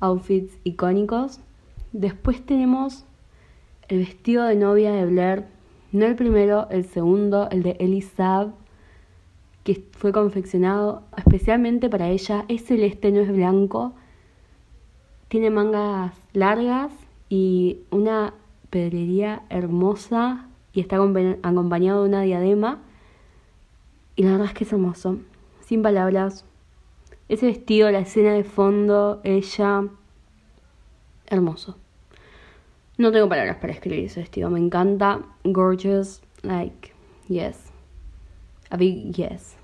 outfits 0.00 0.58
icónicos. 0.64 1.40
Después 1.92 2.44
tenemos 2.44 3.04
el 3.88 3.98
vestido 3.98 4.44
de 4.44 4.56
novia 4.56 4.92
de 4.92 5.06
Blair, 5.06 5.44
no 5.92 6.04
el 6.04 6.16
primero, 6.16 6.68
el 6.70 6.84
segundo, 6.84 7.48
el 7.50 7.62
de 7.62 7.76
Elisa, 7.78 8.52
que 9.64 9.82
fue 9.92 10.12
confeccionado 10.12 11.02
especialmente 11.16 11.88
para 11.88 12.08
ella. 12.08 12.44
Es 12.48 12.64
celeste, 12.66 13.10
no 13.12 13.20
es 13.20 13.32
blanco. 13.32 13.94
Tiene 15.28 15.50
mangas 15.50 16.12
largas 16.32 17.05
y 17.28 17.80
una 17.90 18.34
pedrería 18.70 19.42
hermosa 19.48 20.48
y 20.72 20.80
está 20.80 20.96
acompañado 20.96 22.02
de 22.02 22.08
una 22.08 22.22
diadema 22.22 22.80
y 24.16 24.22
la 24.22 24.32
verdad 24.32 24.46
es 24.46 24.54
que 24.54 24.64
es 24.64 24.72
hermoso. 24.72 25.18
Sin 25.60 25.82
palabras. 25.82 26.46
Ese 27.28 27.46
vestido, 27.46 27.90
la 27.90 27.98
escena 27.98 28.32
de 28.32 28.44
fondo, 28.44 29.20
ella. 29.24 29.84
Hermoso. 31.26 31.76
No 32.96 33.12
tengo 33.12 33.28
palabras 33.28 33.58
para 33.58 33.74
escribir 33.74 34.06
ese 34.06 34.20
vestido. 34.20 34.48
Me 34.48 34.58
encanta. 34.58 35.20
Gorgeous. 35.44 36.22
Like, 36.42 36.92
yes. 37.28 37.58
A 38.70 38.78
big 38.78 39.12
yes. 39.12 39.56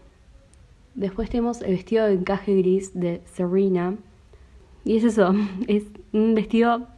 Después 0.95 1.31
tenemos 1.31 1.63
el 1.63 1.71
vestido 1.71 2.05
de 2.05 2.13
encaje 2.13 2.55
gris 2.55 2.93
de 2.93 3.23
Serena. 3.25 3.97
Y 4.85 4.99
es 4.99 5.05
eso. 5.05 5.35
Es 5.67 5.85
un 6.13 6.35
vestido 6.35 6.89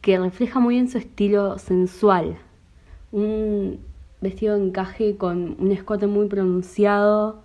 que 0.00 0.18
refleja 0.18 0.60
muy 0.60 0.74
bien 0.74 0.88
su 0.88 0.98
estilo 0.98 1.58
sensual. 1.58 2.38
Un 3.12 3.80
vestido 4.20 4.56
de 4.56 4.66
encaje 4.66 5.16
con 5.16 5.56
un 5.58 5.72
escote 5.72 6.06
muy 6.06 6.28
pronunciado, 6.28 7.42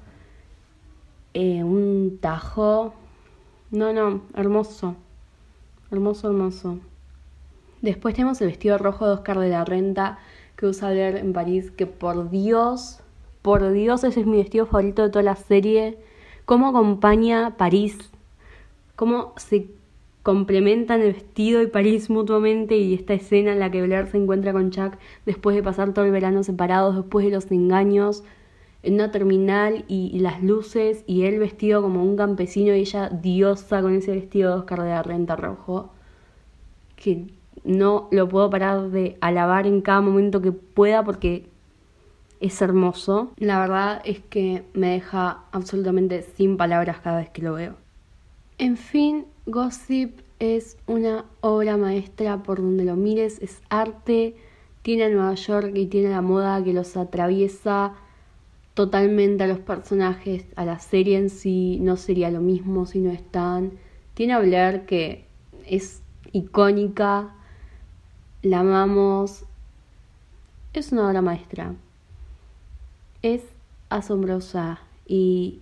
eh, 1.33 1.63
un 1.63 2.17
tajo. 2.21 2.93
No, 3.71 3.93
no, 3.93 4.21
hermoso. 4.35 4.95
Hermoso, 5.91 6.29
hermoso. 6.29 6.79
Después 7.81 8.15
tenemos 8.15 8.41
el 8.41 8.47
vestido 8.47 8.77
rojo 8.77 9.05
de 9.05 9.13
Oscar 9.13 9.39
de 9.39 9.49
la 9.49 9.65
Renta 9.65 10.17
que 10.55 10.65
usa 10.65 10.89
ver 10.89 11.17
en 11.17 11.33
París, 11.33 11.71
que 11.71 11.85
por 11.85 12.29
Dios, 12.29 12.99
por 13.41 13.71
Dios, 13.71 14.03
ese 14.03 14.21
es 14.21 14.25
mi 14.25 14.37
vestido 14.37 14.65
favorito 14.65 15.03
de 15.03 15.09
toda 15.09 15.23
la 15.23 15.35
serie. 15.35 15.97
Cómo 16.45 16.69
acompaña 16.69 17.57
París, 17.57 17.97
cómo 18.95 19.33
se 19.37 19.69
complementan 20.25 21.01
el 21.01 21.13
vestido 21.13 21.61
y 21.61 21.67
París 21.67 22.09
mutuamente 22.09 22.75
y 22.77 22.95
esta 22.95 23.13
escena 23.13 23.51
en 23.51 23.59
la 23.59 23.69
que 23.69 23.83
Blair 23.83 24.07
se 24.07 24.17
encuentra 24.17 24.53
con 24.53 24.71
Chuck 24.71 24.95
después 25.23 25.55
de 25.55 25.61
pasar 25.61 25.93
todo 25.93 26.03
el 26.03 26.11
verano 26.11 26.41
separados, 26.41 26.95
después 26.95 27.27
de 27.27 27.31
los 27.31 27.51
engaños 27.51 28.23
en 28.81 28.95
una 28.95 29.11
terminal 29.11 29.85
y, 29.87 30.17
las 30.17 30.41
luces 30.41 31.03
y 31.05 31.25
él 31.25 31.37
vestido 31.37 31.83
como 31.83 32.03
un 32.03 32.15
campesino 32.15 32.75
y 32.75 32.79
ella 32.79 33.09
diosa 33.09 33.83
con 33.83 33.93
ese 33.93 34.13
vestido 34.13 34.49
de 34.49 34.57
Oscar 34.61 34.81
de 34.81 34.89
la 34.89 35.03
Renta 35.03 35.35
rojo 35.35 35.91
que 36.95 37.27
no 37.63 38.07
lo 38.09 38.27
puedo 38.27 38.49
parar 38.49 38.89
de 38.89 39.17
alabar 39.21 39.67
en 39.67 39.81
cada 39.81 40.01
momento 40.01 40.41
que 40.41 40.51
pueda 40.51 41.03
porque 41.03 41.51
es 42.39 42.59
hermoso. 42.63 43.31
La 43.37 43.59
verdad 43.59 44.01
es 44.03 44.21
que 44.21 44.63
me 44.73 44.87
deja 44.87 45.43
absolutamente 45.51 46.23
sin 46.23 46.57
palabras 46.57 46.99
cada 47.01 47.19
vez 47.19 47.29
que 47.29 47.43
lo 47.43 47.53
veo. 47.53 47.84
En 48.57 48.77
fin, 48.77 49.25
Gossip 49.45 50.21
es 50.39 50.77
una 50.87 51.25
obra 51.41 51.75
maestra 51.75 52.41
por 52.41 52.61
donde 52.61 52.85
lo 52.85 52.95
mires, 52.95 53.41
es 53.41 53.61
arte, 53.69 54.35
tiene 54.81 55.03
a 55.03 55.09
Nueva 55.09 55.33
York 55.33 55.71
y 55.75 55.87
tiene 55.87 56.09
la 56.09 56.21
moda 56.21 56.63
que 56.63 56.71
los 56.71 56.95
atraviesa 56.95 57.95
totalmente 58.73 59.43
a 59.43 59.47
los 59.47 59.59
personajes, 59.59 60.45
a 60.55 60.63
la 60.63 60.79
serie 60.79 61.17
en 61.17 61.29
sí, 61.29 61.79
no 61.81 61.97
sería 61.97 62.31
lo 62.31 62.39
mismo 62.39 62.85
si 62.85 62.99
no 62.99 63.11
están. 63.11 63.73
Tiene 64.13 64.33
a 64.33 64.39
Blair 64.39 64.85
que 64.85 65.25
es 65.65 66.01
icónica, 66.31 67.35
la 68.41 68.59
amamos, 68.59 69.43
es 70.73 70.93
una 70.93 71.09
obra 71.09 71.21
maestra, 71.21 71.73
es 73.21 73.43
asombrosa 73.89 74.79
y 75.07 75.59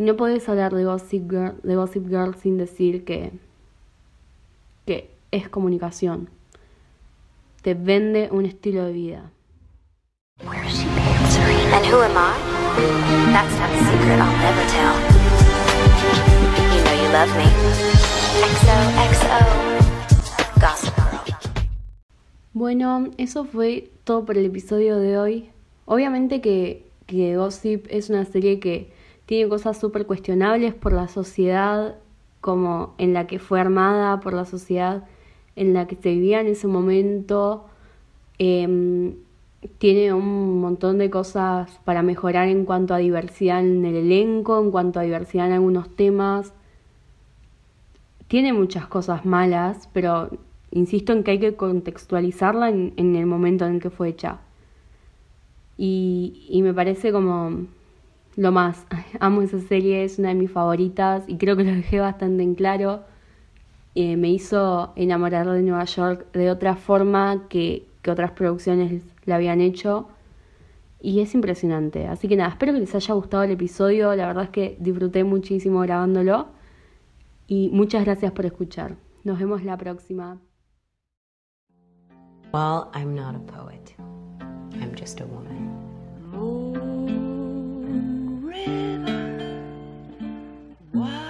y 0.00 0.02
no 0.02 0.16
puedes 0.16 0.48
hablar 0.48 0.74
de 0.74 0.86
Gossip 0.86 1.30
Girl, 1.30 1.60
de 1.62 1.76
Gossip 1.76 2.08
Girl 2.08 2.34
sin 2.34 2.56
decir 2.56 3.04
que, 3.04 3.32
que 4.86 5.10
es 5.30 5.50
comunicación. 5.50 6.30
Te 7.60 7.74
vende 7.74 8.30
un 8.32 8.46
estilo 8.46 8.86
de 8.86 8.92
vida. 8.92 9.30
And 10.40 11.84
who 11.84 12.00
am 12.00 12.16
I? 12.16 12.32
That's 13.30 13.52
not 13.58 13.68
a 13.68 13.78
secret 13.84 14.18
I'll 14.18 14.32
never 14.40 14.64
tell. 14.72 14.96
You 16.72 16.80
know 16.82 16.96
you 16.96 17.08
love 17.12 17.28
me. 17.36 17.44
XOXO. 18.40 19.38
Gossip 20.62 20.96
Girl. 20.96 21.36
Bueno, 22.54 23.10
eso 23.18 23.44
fue 23.44 23.90
todo 24.04 24.24
por 24.24 24.38
el 24.38 24.46
episodio 24.46 24.96
de 24.96 25.18
hoy. 25.18 25.50
Obviamente 25.84 26.40
que, 26.40 26.86
que 27.04 27.36
Gossip 27.36 27.86
es 27.90 28.08
una 28.08 28.24
serie 28.24 28.60
que 28.60 28.98
tiene 29.30 29.48
cosas 29.48 29.78
súper 29.78 30.06
cuestionables 30.06 30.74
por 30.74 30.92
la 30.92 31.06
sociedad 31.06 31.94
como 32.40 32.94
en 32.98 33.14
la 33.14 33.28
que 33.28 33.38
fue 33.38 33.60
armada, 33.60 34.18
por 34.18 34.34
la 34.34 34.44
sociedad 34.44 35.04
en 35.54 35.72
la 35.72 35.86
que 35.86 35.94
se 35.94 36.10
vivía 36.10 36.40
en 36.40 36.48
ese 36.48 36.66
momento. 36.66 37.64
Em, 38.38 39.14
tiene 39.78 40.12
un 40.14 40.60
montón 40.60 40.98
de 40.98 41.10
cosas 41.10 41.78
para 41.84 42.02
mejorar 42.02 42.48
en 42.48 42.64
cuanto 42.64 42.92
a 42.92 42.98
diversidad 42.98 43.60
en 43.60 43.84
el 43.84 43.94
elenco, 43.94 44.60
en 44.60 44.72
cuanto 44.72 44.98
a 44.98 45.04
diversidad 45.04 45.46
en 45.46 45.52
algunos 45.52 45.94
temas. 45.94 46.52
tiene 48.26 48.52
muchas 48.52 48.88
cosas 48.88 49.24
malas, 49.24 49.88
pero 49.92 50.30
insisto 50.72 51.12
en 51.12 51.22
que 51.22 51.30
hay 51.30 51.38
que 51.38 51.54
contextualizarla 51.54 52.68
en, 52.70 52.94
en 52.96 53.14
el 53.14 53.26
momento 53.26 53.64
en 53.64 53.78
que 53.78 53.90
fue 53.90 54.08
hecha. 54.08 54.40
Y 55.76 56.60
me 56.64 56.74
parece 56.74 57.12
como 57.12 57.68
lo 58.40 58.52
más. 58.52 58.86
Amo 59.20 59.42
esa 59.42 59.60
serie, 59.60 60.04
es 60.04 60.18
una 60.18 60.30
de 60.30 60.34
mis 60.34 60.50
favoritas 60.50 61.24
y 61.28 61.36
creo 61.36 61.56
que 61.56 61.64
lo 61.64 61.72
dejé 61.72 62.00
bastante 62.00 62.42
en 62.42 62.54
claro. 62.54 63.02
Eh, 63.94 64.16
me 64.16 64.30
hizo 64.30 64.92
enamorar 64.96 65.48
de 65.48 65.62
Nueva 65.62 65.84
York 65.84 66.32
de 66.32 66.50
otra 66.50 66.76
forma 66.76 67.48
que, 67.48 67.86
que 68.02 68.10
otras 68.10 68.30
producciones 68.32 69.02
la 69.26 69.36
habían 69.36 69.60
hecho. 69.60 70.08
Y 71.02 71.20
es 71.20 71.34
impresionante. 71.34 72.06
Así 72.06 72.28
que 72.28 72.36
nada, 72.36 72.50
espero 72.50 72.72
que 72.72 72.80
les 72.80 72.94
haya 72.94 73.14
gustado 73.14 73.42
el 73.42 73.50
episodio. 73.50 74.14
La 74.14 74.26
verdad 74.26 74.44
es 74.44 74.50
que 74.50 74.76
disfruté 74.80 75.22
muchísimo 75.24 75.80
grabándolo. 75.80 76.48
Y 77.46 77.68
muchas 77.72 78.04
gracias 78.04 78.32
por 78.32 78.46
escuchar. 78.46 78.96
Nos 79.24 79.38
vemos 79.38 79.64
la 79.64 79.76
próxima. 79.76 80.38
Well, 82.52 82.88
I'm 82.94 83.14
not 83.14 83.34
a 83.34 83.40
poet. 83.40 83.94
I'm 84.80 84.94
just 84.96 85.20
a 85.20 85.26
woman. 85.26 85.79
women. 88.66 89.66
Why? 90.92 91.29